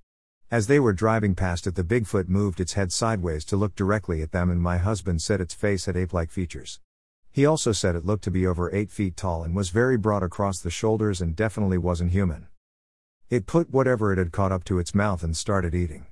As 0.49 0.67
they 0.67 0.79
were 0.79 0.93
driving 0.93 1.35
past 1.35 1.67
it, 1.67 1.75
the 1.75 1.83
Bigfoot 1.83 2.29
moved 2.29 2.61
its 2.61 2.73
head 2.73 2.93
sideways 2.93 3.43
to 3.45 3.57
look 3.57 3.75
directly 3.75 4.21
at 4.21 4.31
them, 4.31 4.49
and 4.49 4.61
my 4.61 4.77
husband 4.77 5.21
said 5.21 5.41
its 5.41 5.53
face 5.53 5.85
had 5.85 5.97
ape 5.97 6.13
like 6.13 6.31
features. 6.31 6.79
He 7.29 7.45
also 7.45 7.71
said 7.71 7.95
it 7.95 8.05
looked 8.05 8.23
to 8.23 8.31
be 8.31 8.47
over 8.47 8.73
8 8.73 8.89
feet 8.89 9.17
tall 9.17 9.43
and 9.43 9.53
was 9.53 9.69
very 9.69 9.97
broad 9.97 10.23
across 10.23 10.59
the 10.59 10.69
shoulders 10.69 11.19
and 11.19 11.35
definitely 11.35 11.77
wasn't 11.77 12.11
human. 12.11 12.47
It 13.29 13.47
put 13.47 13.71
whatever 13.71 14.13
it 14.13 14.19
had 14.19 14.31
caught 14.31 14.51
up 14.51 14.63
to 14.65 14.79
its 14.79 14.95
mouth 14.95 15.23
and 15.23 15.35
started 15.35 15.75
eating. 15.75 16.05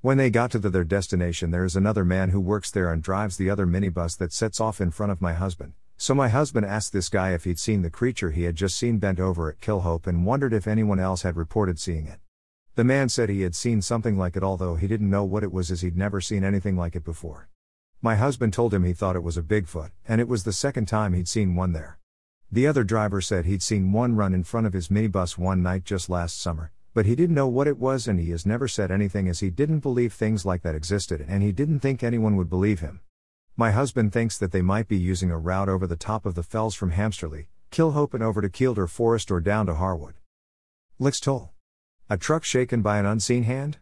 When 0.00 0.16
they 0.16 0.30
got 0.30 0.52
to 0.52 0.58
the, 0.58 0.70
their 0.70 0.84
destination, 0.84 1.50
there 1.50 1.64
is 1.64 1.76
another 1.76 2.04
man 2.04 2.30
who 2.30 2.40
works 2.40 2.70
there 2.70 2.90
and 2.90 3.02
drives 3.02 3.36
the 3.36 3.50
other 3.50 3.66
minibus 3.66 4.16
that 4.16 4.32
sets 4.32 4.60
off 4.60 4.80
in 4.80 4.90
front 4.90 5.12
of 5.12 5.20
my 5.20 5.34
husband. 5.34 5.74
So 6.00 6.14
my 6.14 6.30
husband 6.30 6.64
asked 6.64 6.94
this 6.94 7.10
guy 7.10 7.34
if 7.34 7.44
he'd 7.44 7.58
seen 7.58 7.82
the 7.82 7.90
creature 7.90 8.30
he 8.30 8.44
had 8.44 8.56
just 8.56 8.78
seen 8.78 8.96
bent 8.96 9.20
over 9.20 9.50
at 9.50 9.60
Killhope 9.60 10.06
and 10.06 10.24
wondered 10.24 10.54
if 10.54 10.66
anyone 10.66 10.98
else 10.98 11.20
had 11.20 11.36
reported 11.36 11.78
seeing 11.78 12.06
it. 12.06 12.20
The 12.74 12.84
man 12.84 13.10
said 13.10 13.28
he 13.28 13.42
had 13.42 13.54
seen 13.54 13.82
something 13.82 14.16
like 14.16 14.34
it, 14.34 14.42
although 14.42 14.76
he 14.76 14.86
didn't 14.86 15.10
know 15.10 15.24
what 15.24 15.42
it 15.42 15.52
was 15.52 15.70
as 15.70 15.82
he'd 15.82 15.98
never 15.98 16.22
seen 16.22 16.42
anything 16.42 16.74
like 16.74 16.96
it 16.96 17.04
before. 17.04 17.50
My 18.00 18.14
husband 18.14 18.54
told 18.54 18.72
him 18.72 18.82
he 18.82 18.94
thought 18.94 19.14
it 19.14 19.22
was 19.22 19.36
a 19.36 19.42
Bigfoot, 19.42 19.90
and 20.08 20.22
it 20.22 20.26
was 20.26 20.44
the 20.44 20.54
second 20.54 20.86
time 20.86 21.12
he'd 21.12 21.28
seen 21.28 21.54
one 21.54 21.74
there. 21.74 21.98
The 22.50 22.66
other 22.66 22.82
driver 22.82 23.20
said 23.20 23.44
he'd 23.44 23.62
seen 23.62 23.92
one 23.92 24.16
run 24.16 24.32
in 24.32 24.42
front 24.42 24.66
of 24.66 24.72
his 24.72 24.88
minibus 24.88 25.36
one 25.36 25.62
night 25.62 25.84
just 25.84 26.08
last 26.08 26.40
summer, 26.40 26.72
but 26.94 27.04
he 27.04 27.14
didn't 27.14 27.36
know 27.36 27.46
what 27.46 27.68
it 27.68 27.78
was 27.78 28.08
and 28.08 28.18
he 28.18 28.30
has 28.30 28.46
never 28.46 28.68
said 28.68 28.90
anything 28.90 29.28
as 29.28 29.40
he 29.40 29.50
didn't 29.50 29.80
believe 29.80 30.14
things 30.14 30.46
like 30.46 30.62
that 30.62 30.74
existed 30.74 31.22
and 31.28 31.42
he 31.42 31.52
didn't 31.52 31.80
think 31.80 32.02
anyone 32.02 32.36
would 32.36 32.48
believe 32.48 32.80
him. 32.80 33.00
My 33.60 33.72
husband 33.72 34.14
thinks 34.14 34.38
that 34.38 34.52
they 34.52 34.62
might 34.62 34.88
be 34.88 34.96
using 34.96 35.30
a 35.30 35.36
route 35.36 35.68
over 35.68 35.86
the 35.86 35.94
top 35.94 36.24
of 36.24 36.34
the 36.34 36.42
fells 36.42 36.74
from 36.74 36.92
Hamsterley, 36.92 37.48
Killhope 37.70 38.14
and 38.14 38.22
over 38.22 38.40
to 38.40 38.48
Kielder 38.48 38.88
Forest 38.88 39.30
or 39.30 39.38
down 39.38 39.66
to 39.66 39.74
Harwood. 39.74 40.14
Lix 40.98 41.20
Toll. 41.20 41.50
A 42.08 42.16
truck 42.16 42.42
shaken 42.42 42.80
by 42.80 42.98
an 42.98 43.04
unseen 43.04 43.42
hand? 43.42 43.76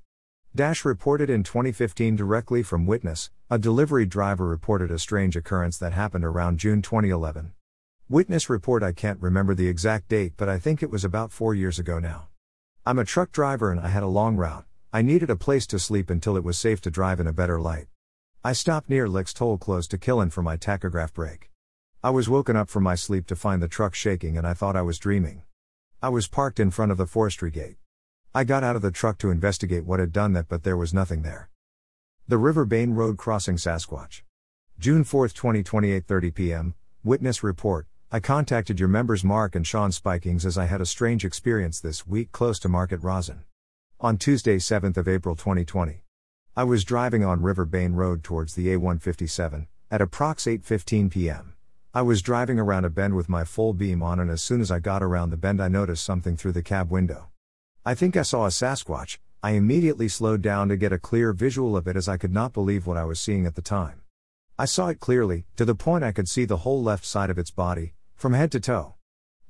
Dash 0.53 0.85
reported 0.85 1.31
in 1.31 1.45
2015 1.45 2.17
directly 2.17 2.65
from 2.65 2.87
Witness, 2.87 3.31
a 3.49 3.57
delivery 3.57 4.05
driver 4.05 4.49
reported 4.49 4.91
a 4.91 4.99
strange 4.99 5.37
occurrence 5.37 5.79
that 5.79 5.93
happened 5.93 6.25
around 6.25 6.59
June 6.59 6.83
2011. 6.83 7.53
Witness 8.09 8.51
report 8.51 8.83
I 8.83 8.91
can't 8.91 9.23
remember 9.23 9.55
the 9.55 9.69
exact 9.69 10.09
date 10.09 10.33
but 10.37 10.49
I 10.49 10.59
think 10.59 10.83
it 10.83 10.91
was 10.91 11.05
about 11.05 11.31
4 11.31 11.55
years 11.55 11.79
ago 11.79 12.01
now. 12.01 12.27
I'm 12.85 12.99
a 12.99 13.05
truck 13.05 13.31
driver 13.31 13.71
and 13.71 13.79
I 13.79 13.91
had 13.91 14.03
a 14.03 14.09
long 14.09 14.35
route. 14.35 14.65
I 14.93 15.03
needed 15.03 15.31
a 15.31 15.37
place 15.37 15.69
to 15.69 15.79
sleep 15.79 16.11
until 16.11 16.37
it 16.37 16.43
was 16.43 16.59
safe 16.59 16.81
to 16.81 16.91
drive 16.91 17.21
in 17.21 17.29
a 17.29 17.33
better 17.33 17.61
light. 17.61 17.87
I 18.45 18.53
stopped 18.53 18.89
near 18.89 19.09
Lix 19.09 19.35
Toll 19.35 19.59
close 19.59 19.89
to 19.89 19.99
Killin 19.99 20.31
for 20.31 20.43
my 20.43 20.57
tachograph 20.57 21.13
break. 21.13 21.51
I 22.05 22.11
was 22.11 22.29
woken 22.29 22.55
up 22.55 22.71
from 22.71 22.85
my 22.85 22.95
sleep 22.95 23.27
to 23.27 23.37
find 23.37 23.61
the 23.61 23.67
truck 23.67 23.97
shaking 23.97 24.39
and 24.39 24.47
I 24.47 24.55
thought 24.55 24.77
I 24.77 24.83
was 24.83 25.01
dreaming. 25.01 25.43
I 26.01 26.11
was 26.11 26.29
parked 26.29 26.61
in 26.61 26.71
front 26.71 26.93
of 26.93 26.99
the 26.99 27.07
forestry 27.07 27.51
gate. 27.51 27.79
I 28.33 28.45
got 28.45 28.63
out 28.63 28.77
of 28.77 28.83
the 28.83 28.93
truck 28.93 29.19
to 29.19 29.33
investigate 29.33 29.85
what 29.85 29.99
had 29.99 30.13
done 30.13 30.35
that, 30.35 30.49
but 30.49 30.63
there 30.63 30.77
was 30.77 30.95
nothing 30.95 31.23
there. 31.23 31.51
The 32.29 32.39
River 32.39 32.65
Bain 32.65 32.93
Road 32.93 33.19
crossing 33.19 33.57
Sasquatch. 33.57 34.23
June 34.79 35.03
4, 35.03 35.29
2028 35.31 36.07
30 36.07 36.31
p.m. 36.31 36.75
Witness 37.03 37.43
report 37.43 37.89
I 38.13 38.21
contacted 38.21 38.79
your 38.79 38.89
members 38.89 39.25
Mark 39.25 39.57
and 39.57 39.67
Sean 39.67 39.91
Spikings 39.91 40.47
as 40.47 40.57
I 40.57 40.67
had 40.67 40.81
a 40.81 40.87
strange 40.87 41.25
experience 41.25 41.81
this 41.81 42.07
week 42.07 42.31
close 42.31 42.61
to 42.61 42.69
Market 42.69 43.03
Rasen. 43.03 43.41
On 44.01 44.17
Tuesday 44.17 44.59
7th 44.59 44.97
of 44.97 45.09
April 45.09 45.35
2020. 45.35 46.05
I 46.59 46.65
was 46.65 46.83
driving 46.83 47.25
on 47.25 47.41
River 47.41 47.65
Bain 47.65 47.93
Road 47.93 48.25
towards 48.25 48.57
the 48.57 48.67
A157 48.67 49.69
at 49.93 50.01
approx 50.01 50.45
8:15 50.45 51.09
p.m. 51.09 51.55
I 51.95 52.03
was 52.03 52.21
driving 52.21 52.59
around 52.59 52.85
a 52.85 52.91
bend 52.91 53.15
with 53.15 53.29
my 53.29 53.45
full 53.45 53.73
beam 53.73 54.03
on 54.03 54.19
and 54.19 54.29
as 54.29 54.43
soon 54.43 54.61
as 54.61 54.69
I 54.69 54.81
got 54.81 55.01
around 55.01 55.31
the 55.31 55.37
bend 55.37 55.63
I 55.63 55.69
noticed 55.69 56.03
something 56.03 56.37
through 56.37 56.51
the 56.51 56.65
cab 56.65 56.91
window. 56.91 57.29
I 57.87 57.95
think 57.95 58.17
I 58.17 58.23
saw 58.23 58.45
a 58.45 58.49
Sasquatch. 58.49 59.19
I 59.41 59.53
immediately 59.53 60.09
slowed 60.09 60.43
down 60.43 60.69
to 60.71 60.77
get 60.77 60.93
a 60.93 60.99
clear 60.99 61.33
visual 61.33 61.77
of 61.77 61.87
it 61.87 61.95
as 61.95 62.09
I 62.09 62.17
could 62.17 62.33
not 62.33 62.55
believe 62.55 62.89
what 62.89 62.97
I 62.97 63.05
was 63.05 63.21
seeing 63.21 63.47
at 63.47 63.55
the 63.55 63.63
time. 63.63 64.01
I 64.59 64.65
saw 64.65 64.89
it 64.89 64.99
clearly, 64.99 65.45
to 65.55 65.65
the 65.65 65.77
point 65.77 66.03
I 66.03 66.11
could 66.11 66.29
see 66.29 66.45
the 66.45 66.65
whole 66.67 66.83
left 66.83 67.05
side 67.05 67.31
of 67.31 67.39
its 67.39 67.53
body, 67.53 67.95
from 68.17 68.33
head 68.33 68.51
to 68.51 68.59
toe. 68.59 68.98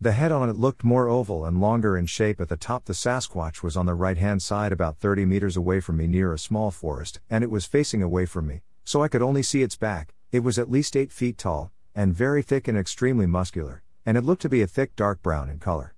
The 0.01 0.13
head 0.13 0.31
on 0.31 0.49
it 0.49 0.57
looked 0.57 0.85
more 0.85 1.09
oval 1.09 1.45
and 1.45 1.61
longer 1.61 1.97
in 1.97 2.07
shape 2.07 2.41
at 2.41 2.49
the 2.49 2.57
top. 2.57 2.85
The 2.85 2.93
Sasquatch 2.93 3.65
was 3.65 3.77
on 3.77 3.87
the 3.87 3.95
right 3.95 4.17
hand 4.17 4.41
side, 4.41 4.71
about 4.71 4.99
30 4.99 5.25
meters 5.25 5.57
away 5.57 5.81
from 5.81 5.97
me 5.97 6.07
near 6.07 6.33
a 6.33 6.39
small 6.39 6.71
forest, 6.71 7.19
and 7.29 7.43
it 7.43 7.51
was 7.51 7.67
facing 7.67 8.01
away 8.01 8.25
from 8.25 8.47
me, 8.47 8.63
so 8.85 9.03
I 9.03 9.09
could 9.09 9.23
only 9.23 9.43
see 9.43 9.63
its 9.63 9.75
back. 9.75 10.15
It 10.31 10.45
was 10.45 10.57
at 10.57 10.71
least 10.71 10.95
8 10.95 11.11
feet 11.11 11.37
tall, 11.37 11.73
and 11.97 12.15
very 12.15 12.43
thick 12.43 12.69
and 12.69 12.79
extremely 12.79 13.27
muscular, 13.27 13.83
and 14.07 14.17
it 14.17 14.23
looked 14.23 14.43
to 14.43 14.49
be 14.49 14.63
a 14.63 14.69
thick 14.69 14.95
dark 14.95 15.21
brown 15.21 15.51
in 15.51 15.59
color. 15.59 15.97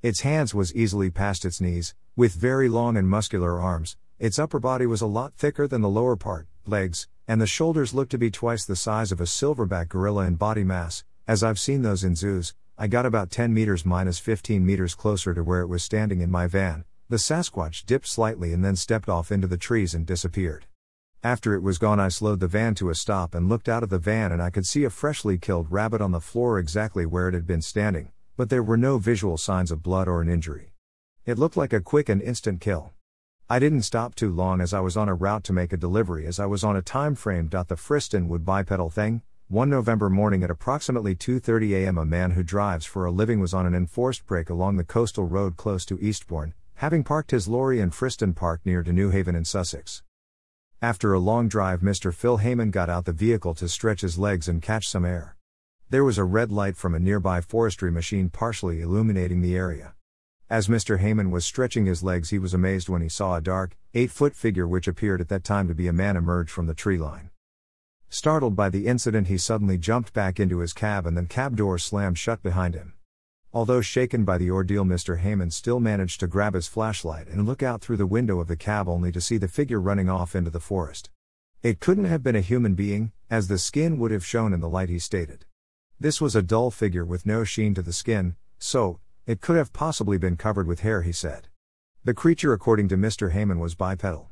Its 0.00 0.22
hands 0.22 0.54
was 0.54 0.74
easily 0.74 1.10
past 1.10 1.44
its 1.44 1.60
knees, 1.60 1.94
with 2.16 2.32
very 2.32 2.70
long 2.70 2.96
and 2.96 3.10
muscular 3.10 3.60
arms. 3.60 3.98
Its 4.18 4.38
upper 4.38 4.58
body 4.58 4.86
was 4.86 5.02
a 5.02 5.06
lot 5.06 5.34
thicker 5.34 5.68
than 5.68 5.82
the 5.82 5.88
lower 5.90 6.16
part, 6.16 6.48
legs, 6.64 7.08
and 7.26 7.42
the 7.42 7.46
shoulders 7.46 7.92
looked 7.92 8.10
to 8.12 8.16
be 8.16 8.30
twice 8.30 8.64
the 8.64 8.74
size 8.74 9.12
of 9.12 9.20
a 9.20 9.24
silverback 9.24 9.90
gorilla 9.90 10.24
in 10.24 10.36
body 10.36 10.64
mass, 10.64 11.04
as 11.26 11.42
I've 11.42 11.58
seen 11.58 11.82
those 11.82 12.04
in 12.04 12.16
zoos, 12.16 12.54
I 12.80 12.86
got 12.86 13.06
about 13.06 13.32
10 13.32 13.52
meters 13.52 13.84
minus 13.84 14.20
15 14.20 14.64
meters 14.64 14.94
closer 14.94 15.34
to 15.34 15.42
where 15.42 15.62
it 15.62 15.66
was 15.66 15.82
standing 15.82 16.20
in 16.20 16.30
my 16.30 16.46
van. 16.46 16.84
The 17.08 17.16
Sasquatch 17.16 17.84
dipped 17.84 18.06
slightly 18.06 18.52
and 18.52 18.64
then 18.64 18.76
stepped 18.76 19.08
off 19.08 19.32
into 19.32 19.48
the 19.48 19.56
trees 19.56 19.94
and 19.94 20.06
disappeared. 20.06 20.66
After 21.24 21.54
it 21.54 21.62
was 21.64 21.78
gone, 21.78 21.98
I 21.98 22.06
slowed 22.06 22.38
the 22.38 22.46
van 22.46 22.76
to 22.76 22.88
a 22.90 22.94
stop 22.94 23.34
and 23.34 23.48
looked 23.48 23.68
out 23.68 23.82
of 23.82 23.88
the 23.88 23.98
van, 23.98 24.30
and 24.30 24.40
I 24.40 24.50
could 24.50 24.64
see 24.64 24.84
a 24.84 24.90
freshly 24.90 25.38
killed 25.38 25.72
rabbit 25.72 26.00
on 26.00 26.12
the 26.12 26.20
floor 26.20 26.60
exactly 26.60 27.04
where 27.04 27.26
it 27.26 27.34
had 27.34 27.48
been 27.48 27.62
standing, 27.62 28.12
but 28.36 28.48
there 28.48 28.62
were 28.62 28.76
no 28.76 28.98
visual 28.98 29.36
signs 29.36 29.72
of 29.72 29.82
blood 29.82 30.06
or 30.06 30.22
an 30.22 30.28
injury. 30.28 30.70
It 31.26 31.36
looked 31.36 31.56
like 31.56 31.72
a 31.72 31.80
quick 31.80 32.08
and 32.08 32.22
instant 32.22 32.60
kill. 32.60 32.92
I 33.50 33.58
didn't 33.58 33.82
stop 33.82 34.14
too 34.14 34.30
long 34.30 34.60
as 34.60 34.72
I 34.72 34.78
was 34.78 34.96
on 34.96 35.08
a 35.08 35.14
route 35.14 35.42
to 35.44 35.52
make 35.52 35.72
a 35.72 35.76
delivery 35.76 36.26
as 36.26 36.38
I 36.38 36.46
was 36.46 36.62
on 36.62 36.76
a 36.76 36.82
time 36.82 37.16
frame. 37.16 37.48
The 37.48 37.76
Friston 37.76 38.28
would 38.28 38.44
bipedal 38.44 38.90
thing, 38.90 39.22
one 39.50 39.70
November 39.70 40.10
morning 40.10 40.42
at 40.44 40.50
approximately 40.50 41.14
2:30 41.14 41.72
a.m. 41.72 41.96
a 41.96 42.04
man 42.04 42.32
who 42.32 42.42
drives 42.42 42.84
for 42.84 43.06
a 43.06 43.10
living 43.10 43.40
was 43.40 43.54
on 43.54 43.64
an 43.64 43.74
enforced 43.74 44.26
break 44.26 44.50
along 44.50 44.76
the 44.76 44.84
coastal 44.84 45.24
road 45.24 45.56
close 45.56 45.86
to 45.86 45.98
Eastbourne, 46.00 46.52
having 46.74 47.02
parked 47.02 47.30
his 47.30 47.48
lorry 47.48 47.80
in 47.80 47.90
Friston 47.90 48.34
Park 48.34 48.60
near 48.66 48.82
to 48.82 48.92
Newhaven 48.92 49.34
in 49.34 49.46
Sussex. 49.46 50.02
After 50.82 51.14
a 51.14 51.18
long 51.18 51.48
drive, 51.48 51.80
Mr. 51.80 52.12
Phil 52.12 52.40
Heyman 52.40 52.70
got 52.70 52.90
out 52.90 53.06
the 53.06 53.12
vehicle 53.12 53.54
to 53.54 53.70
stretch 53.70 54.02
his 54.02 54.18
legs 54.18 54.48
and 54.48 54.60
catch 54.60 54.86
some 54.86 55.06
air. 55.06 55.34
There 55.88 56.04
was 56.04 56.18
a 56.18 56.24
red 56.24 56.52
light 56.52 56.76
from 56.76 56.94
a 56.94 56.98
nearby 56.98 57.40
forestry 57.40 57.90
machine 57.90 58.28
partially 58.28 58.82
illuminating 58.82 59.40
the 59.40 59.56
area. 59.56 59.94
As 60.50 60.68
Mr. 60.68 61.00
Heyman 61.00 61.30
was 61.30 61.46
stretching 61.46 61.86
his 61.86 62.02
legs, 62.02 62.28
he 62.28 62.38
was 62.38 62.52
amazed 62.52 62.90
when 62.90 63.00
he 63.00 63.08
saw 63.08 63.36
a 63.36 63.40
dark, 63.40 63.78
eight 63.94 64.10
foot 64.10 64.36
figure 64.36 64.68
which 64.68 64.86
appeared 64.86 65.22
at 65.22 65.28
that 65.30 65.42
time 65.42 65.68
to 65.68 65.74
be 65.74 65.88
a 65.88 65.92
man 65.94 66.18
emerge 66.18 66.50
from 66.50 66.66
the 66.66 66.74
tree 66.74 66.98
line. 66.98 67.30
Startled 68.10 68.56
by 68.56 68.70
the 68.70 68.86
incident, 68.86 69.26
he 69.26 69.36
suddenly 69.36 69.76
jumped 69.76 70.14
back 70.14 70.40
into 70.40 70.60
his 70.60 70.72
cab 70.72 71.06
and 71.06 71.16
then 71.16 71.26
cab 71.26 71.56
door 71.56 71.78
slammed 71.78 72.18
shut 72.18 72.42
behind 72.42 72.74
him. 72.74 72.94
Although 73.52 73.80
shaken 73.80 74.24
by 74.24 74.38
the 74.38 74.50
ordeal, 74.50 74.84
Mr. 74.84 75.20
Heyman 75.20 75.52
still 75.52 75.80
managed 75.80 76.20
to 76.20 76.26
grab 76.26 76.54
his 76.54 76.68
flashlight 76.68 77.28
and 77.28 77.46
look 77.46 77.62
out 77.62 77.80
through 77.80 77.98
the 77.98 78.06
window 78.06 78.40
of 78.40 78.48
the 78.48 78.56
cab 78.56 78.88
only 78.88 79.12
to 79.12 79.20
see 79.20 79.36
the 79.36 79.48
figure 79.48 79.80
running 79.80 80.08
off 80.08 80.34
into 80.34 80.50
the 80.50 80.60
forest. 80.60 81.10
It 81.62 81.80
couldn't 81.80 82.04
have 82.04 82.22
been 82.22 82.36
a 82.36 82.40
human 82.40 82.74
being, 82.74 83.12
as 83.30 83.48
the 83.48 83.58
skin 83.58 83.98
would 83.98 84.10
have 84.10 84.24
shown 84.24 84.52
in 84.52 84.60
the 84.60 84.68
light, 84.68 84.88
he 84.88 84.98
stated. 84.98 85.44
This 86.00 86.20
was 86.20 86.36
a 86.36 86.42
dull 86.42 86.70
figure 86.70 87.04
with 87.04 87.26
no 87.26 87.44
sheen 87.44 87.74
to 87.74 87.82
the 87.82 87.92
skin, 87.92 88.36
so, 88.58 89.00
it 89.26 89.40
could 89.40 89.56
have 89.56 89.72
possibly 89.72 90.16
been 90.16 90.36
covered 90.36 90.66
with 90.66 90.80
hair, 90.80 91.02
he 91.02 91.12
said. 91.12 91.48
The 92.04 92.14
creature, 92.14 92.52
according 92.52 92.88
to 92.88 92.96
Mr. 92.96 93.32
Heyman, 93.32 93.58
was 93.58 93.74
bipedal. 93.74 94.30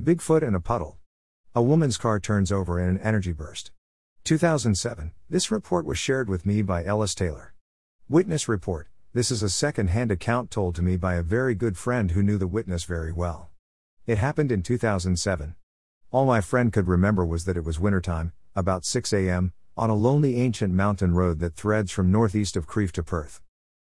Bigfoot 0.00 0.42
in 0.42 0.54
a 0.54 0.60
puddle. 0.60 0.98
A 1.56 1.62
woman's 1.62 1.96
car 1.96 2.18
turns 2.18 2.50
over 2.50 2.80
in 2.80 2.88
an 2.88 2.98
energy 2.98 3.30
burst. 3.30 3.70
2007. 4.24 5.12
This 5.30 5.52
report 5.52 5.86
was 5.86 6.00
shared 6.00 6.28
with 6.28 6.44
me 6.44 6.62
by 6.62 6.84
Ellis 6.84 7.14
Taylor. 7.14 7.54
Witness 8.08 8.48
report. 8.48 8.88
This 9.12 9.30
is 9.30 9.40
a 9.40 9.48
second 9.48 9.90
hand 9.90 10.10
account 10.10 10.50
told 10.50 10.74
to 10.74 10.82
me 10.82 10.96
by 10.96 11.14
a 11.14 11.22
very 11.22 11.54
good 11.54 11.78
friend 11.78 12.10
who 12.10 12.24
knew 12.24 12.38
the 12.38 12.48
witness 12.48 12.82
very 12.82 13.12
well. 13.12 13.50
It 14.04 14.18
happened 14.18 14.50
in 14.50 14.64
2007. 14.64 15.54
All 16.10 16.26
my 16.26 16.40
friend 16.40 16.72
could 16.72 16.88
remember 16.88 17.24
was 17.24 17.44
that 17.44 17.56
it 17.56 17.64
was 17.64 17.78
wintertime, 17.78 18.32
about 18.56 18.84
6 18.84 19.12
a.m., 19.12 19.52
on 19.76 19.90
a 19.90 19.94
lonely 19.94 20.40
ancient 20.40 20.74
mountain 20.74 21.14
road 21.14 21.38
that 21.38 21.54
threads 21.54 21.92
from 21.92 22.10
northeast 22.10 22.56
of 22.56 22.66
Crieff 22.66 22.90
to 22.90 23.04
Perth. 23.04 23.40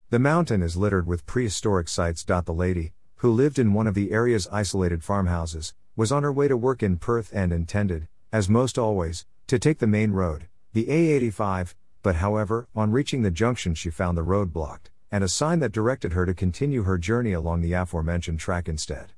The 0.08 0.18
mountain 0.18 0.62
is 0.62 0.78
littered 0.78 1.06
with 1.06 1.26
prehistoric 1.26 1.88
sites. 1.88 2.24
The 2.24 2.44
lady, 2.46 2.92
who 3.16 3.30
lived 3.30 3.58
in 3.58 3.74
one 3.74 3.86
of 3.86 3.92
the 3.92 4.10
area's 4.10 4.48
isolated 4.50 5.04
farmhouses, 5.04 5.74
was 5.98 6.12
on 6.12 6.22
her 6.22 6.32
way 6.32 6.46
to 6.46 6.56
work 6.56 6.80
in 6.80 6.96
Perth 6.96 7.32
and 7.34 7.52
intended, 7.52 8.06
as 8.32 8.48
most 8.48 8.78
always, 8.78 9.26
to 9.48 9.58
take 9.58 9.80
the 9.80 9.86
main 9.88 10.12
road, 10.12 10.46
the 10.72 10.84
A85, 10.84 11.74
but 12.04 12.14
however, 12.14 12.68
on 12.72 12.92
reaching 12.92 13.22
the 13.22 13.32
junction, 13.32 13.74
she 13.74 13.90
found 13.90 14.16
the 14.16 14.22
road 14.22 14.52
blocked, 14.52 14.92
and 15.10 15.24
a 15.24 15.28
sign 15.28 15.58
that 15.58 15.72
directed 15.72 16.12
her 16.12 16.24
to 16.24 16.34
continue 16.34 16.84
her 16.84 16.98
journey 16.98 17.32
along 17.32 17.62
the 17.62 17.72
aforementioned 17.72 18.38
track 18.38 18.68
instead. 18.68 19.12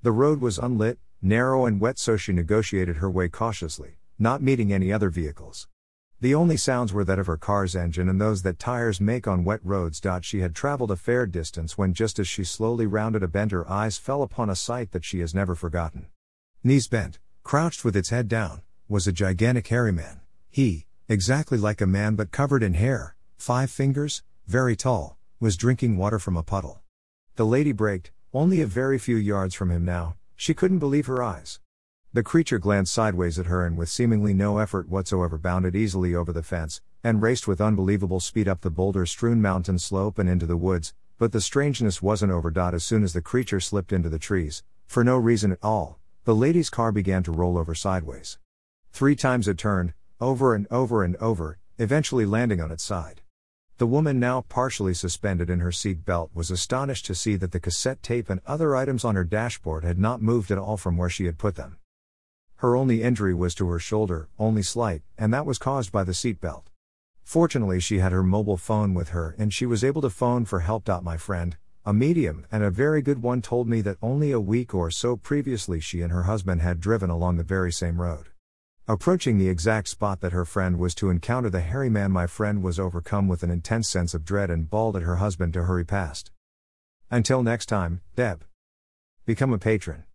The 0.00 0.12
road 0.12 0.40
was 0.40 0.58
unlit, 0.58 1.00
narrow, 1.20 1.66
and 1.66 1.80
wet, 1.80 1.98
so 1.98 2.16
she 2.16 2.32
negotiated 2.32 2.98
her 2.98 3.10
way 3.10 3.28
cautiously, 3.28 3.98
not 4.16 4.40
meeting 4.40 4.72
any 4.72 4.92
other 4.92 5.10
vehicles. 5.10 5.66
The 6.18 6.34
only 6.34 6.56
sounds 6.56 6.94
were 6.94 7.04
that 7.04 7.18
of 7.18 7.26
her 7.26 7.36
car's 7.36 7.76
engine 7.76 8.08
and 8.08 8.18
those 8.18 8.40
that 8.42 8.58
tires 8.58 9.02
make 9.02 9.28
on 9.28 9.44
wet 9.44 9.60
roads. 9.62 10.00
She 10.22 10.40
had 10.40 10.54
traveled 10.54 10.90
a 10.90 10.96
fair 10.96 11.26
distance 11.26 11.76
when, 11.76 11.92
just 11.92 12.18
as 12.18 12.26
she 12.26 12.42
slowly 12.42 12.86
rounded 12.86 13.22
a 13.22 13.28
bend, 13.28 13.50
her 13.52 13.70
eyes 13.70 13.98
fell 13.98 14.22
upon 14.22 14.48
a 14.48 14.56
sight 14.56 14.92
that 14.92 15.04
she 15.04 15.20
has 15.20 15.34
never 15.34 15.54
forgotten. 15.54 16.06
Knees 16.64 16.88
bent, 16.88 17.18
crouched 17.42 17.84
with 17.84 17.94
its 17.94 18.08
head 18.08 18.28
down, 18.28 18.62
was 18.88 19.06
a 19.06 19.12
gigantic 19.12 19.68
hairy 19.68 19.92
man. 19.92 20.20
He, 20.50 20.86
exactly 21.06 21.58
like 21.58 21.82
a 21.82 21.86
man 21.86 22.14
but 22.14 22.30
covered 22.30 22.62
in 22.62 22.74
hair, 22.74 23.14
five 23.36 23.70
fingers, 23.70 24.22
very 24.46 24.74
tall, 24.74 25.18
was 25.38 25.58
drinking 25.58 25.98
water 25.98 26.18
from 26.18 26.36
a 26.36 26.42
puddle. 26.42 26.80
The 27.34 27.44
lady 27.44 27.72
braked, 27.72 28.10
only 28.32 28.62
a 28.62 28.66
very 28.66 28.98
few 28.98 29.16
yards 29.16 29.54
from 29.54 29.70
him 29.70 29.84
now, 29.84 30.16
she 30.34 30.54
couldn't 30.54 30.78
believe 30.78 31.06
her 31.06 31.22
eyes. 31.22 31.60
The 32.16 32.22
creature 32.22 32.58
glanced 32.58 32.94
sideways 32.94 33.38
at 33.38 33.44
her 33.44 33.66
and 33.66 33.76
with 33.76 33.90
seemingly 33.90 34.32
no 34.32 34.56
effort 34.56 34.88
whatsoever 34.88 35.36
bounded 35.36 35.76
easily 35.76 36.14
over 36.14 36.32
the 36.32 36.42
fence, 36.42 36.80
and 37.04 37.20
raced 37.20 37.46
with 37.46 37.60
unbelievable 37.60 38.20
speed 38.20 38.48
up 38.48 38.62
the 38.62 38.70
boulder 38.70 39.04
strewn 39.04 39.42
mountain 39.42 39.78
slope 39.78 40.18
and 40.18 40.26
into 40.26 40.46
the 40.46 40.56
woods, 40.56 40.94
but 41.18 41.32
the 41.32 41.42
strangeness 41.42 42.00
wasn't 42.00 42.32
over. 42.32 42.50
As 42.58 42.82
soon 42.86 43.04
as 43.04 43.12
the 43.12 43.20
creature 43.20 43.60
slipped 43.60 43.92
into 43.92 44.08
the 44.08 44.18
trees, 44.18 44.62
for 44.86 45.04
no 45.04 45.18
reason 45.18 45.52
at 45.52 45.58
all, 45.62 45.98
the 46.24 46.34
lady's 46.34 46.70
car 46.70 46.90
began 46.90 47.22
to 47.22 47.32
roll 47.32 47.58
over 47.58 47.74
sideways. 47.74 48.38
Three 48.92 49.14
times 49.14 49.46
it 49.46 49.58
turned, 49.58 49.92
over 50.18 50.54
and 50.54 50.66
over 50.70 51.04
and 51.04 51.16
over, 51.16 51.58
eventually 51.76 52.24
landing 52.24 52.62
on 52.62 52.72
its 52.72 52.82
side. 52.82 53.20
The 53.76 53.86
woman, 53.86 54.18
now 54.18 54.40
partially 54.40 54.94
suspended 54.94 55.50
in 55.50 55.60
her 55.60 55.70
seat 55.70 56.06
belt, 56.06 56.30
was 56.32 56.50
astonished 56.50 57.04
to 57.04 57.14
see 57.14 57.36
that 57.36 57.52
the 57.52 57.60
cassette 57.60 58.02
tape 58.02 58.30
and 58.30 58.40
other 58.46 58.74
items 58.74 59.04
on 59.04 59.16
her 59.16 59.24
dashboard 59.24 59.84
had 59.84 59.98
not 59.98 60.22
moved 60.22 60.50
at 60.50 60.56
all 60.56 60.78
from 60.78 60.96
where 60.96 61.10
she 61.10 61.26
had 61.26 61.36
put 61.36 61.56
them. 61.56 61.76
Her 62.56 62.74
only 62.74 63.02
injury 63.02 63.34
was 63.34 63.54
to 63.56 63.68
her 63.68 63.78
shoulder, 63.78 64.28
only 64.38 64.62
slight, 64.62 65.02
and 65.18 65.32
that 65.34 65.44
was 65.44 65.58
caused 65.58 65.92
by 65.92 66.04
the 66.04 66.12
seatbelt. 66.12 66.64
Fortunately, 67.22 67.80
she 67.80 67.98
had 67.98 68.12
her 68.12 68.22
mobile 68.22 68.56
phone 68.56 68.94
with 68.94 69.08
her 69.08 69.34
and 69.38 69.52
she 69.52 69.66
was 69.66 69.82
able 69.82 70.00
to 70.02 70.10
phone 70.10 70.44
for 70.44 70.60
help. 70.60 70.88
My 71.02 71.16
friend, 71.16 71.56
a 71.84 71.92
medium 71.92 72.46
and 72.52 72.62
a 72.62 72.70
very 72.70 73.02
good 73.02 73.20
one, 73.20 73.42
told 73.42 73.68
me 73.68 73.80
that 73.80 73.98
only 74.00 74.30
a 74.30 74.40
week 74.40 74.74
or 74.74 74.90
so 74.90 75.16
previously 75.16 75.80
she 75.80 76.02
and 76.02 76.12
her 76.12 76.22
husband 76.22 76.62
had 76.62 76.80
driven 76.80 77.10
along 77.10 77.36
the 77.36 77.42
very 77.44 77.72
same 77.72 78.00
road. 78.00 78.28
Approaching 78.88 79.36
the 79.36 79.48
exact 79.48 79.88
spot 79.88 80.20
that 80.20 80.30
her 80.30 80.44
friend 80.44 80.78
was 80.78 80.94
to 80.94 81.10
encounter 81.10 81.50
the 81.50 81.60
hairy 81.60 81.90
man, 81.90 82.12
my 82.12 82.28
friend 82.28 82.62
was 82.62 82.78
overcome 82.78 83.26
with 83.26 83.42
an 83.42 83.50
intense 83.50 83.88
sense 83.88 84.14
of 84.14 84.24
dread 84.24 84.48
and 84.48 84.70
bawled 84.70 84.96
at 84.96 85.02
her 85.02 85.16
husband 85.16 85.52
to 85.54 85.64
hurry 85.64 85.84
past. 85.84 86.30
Until 87.10 87.42
next 87.42 87.66
time, 87.66 88.00
Deb. 88.14 88.44
Become 89.24 89.52
a 89.52 89.58
patron. 89.58 90.04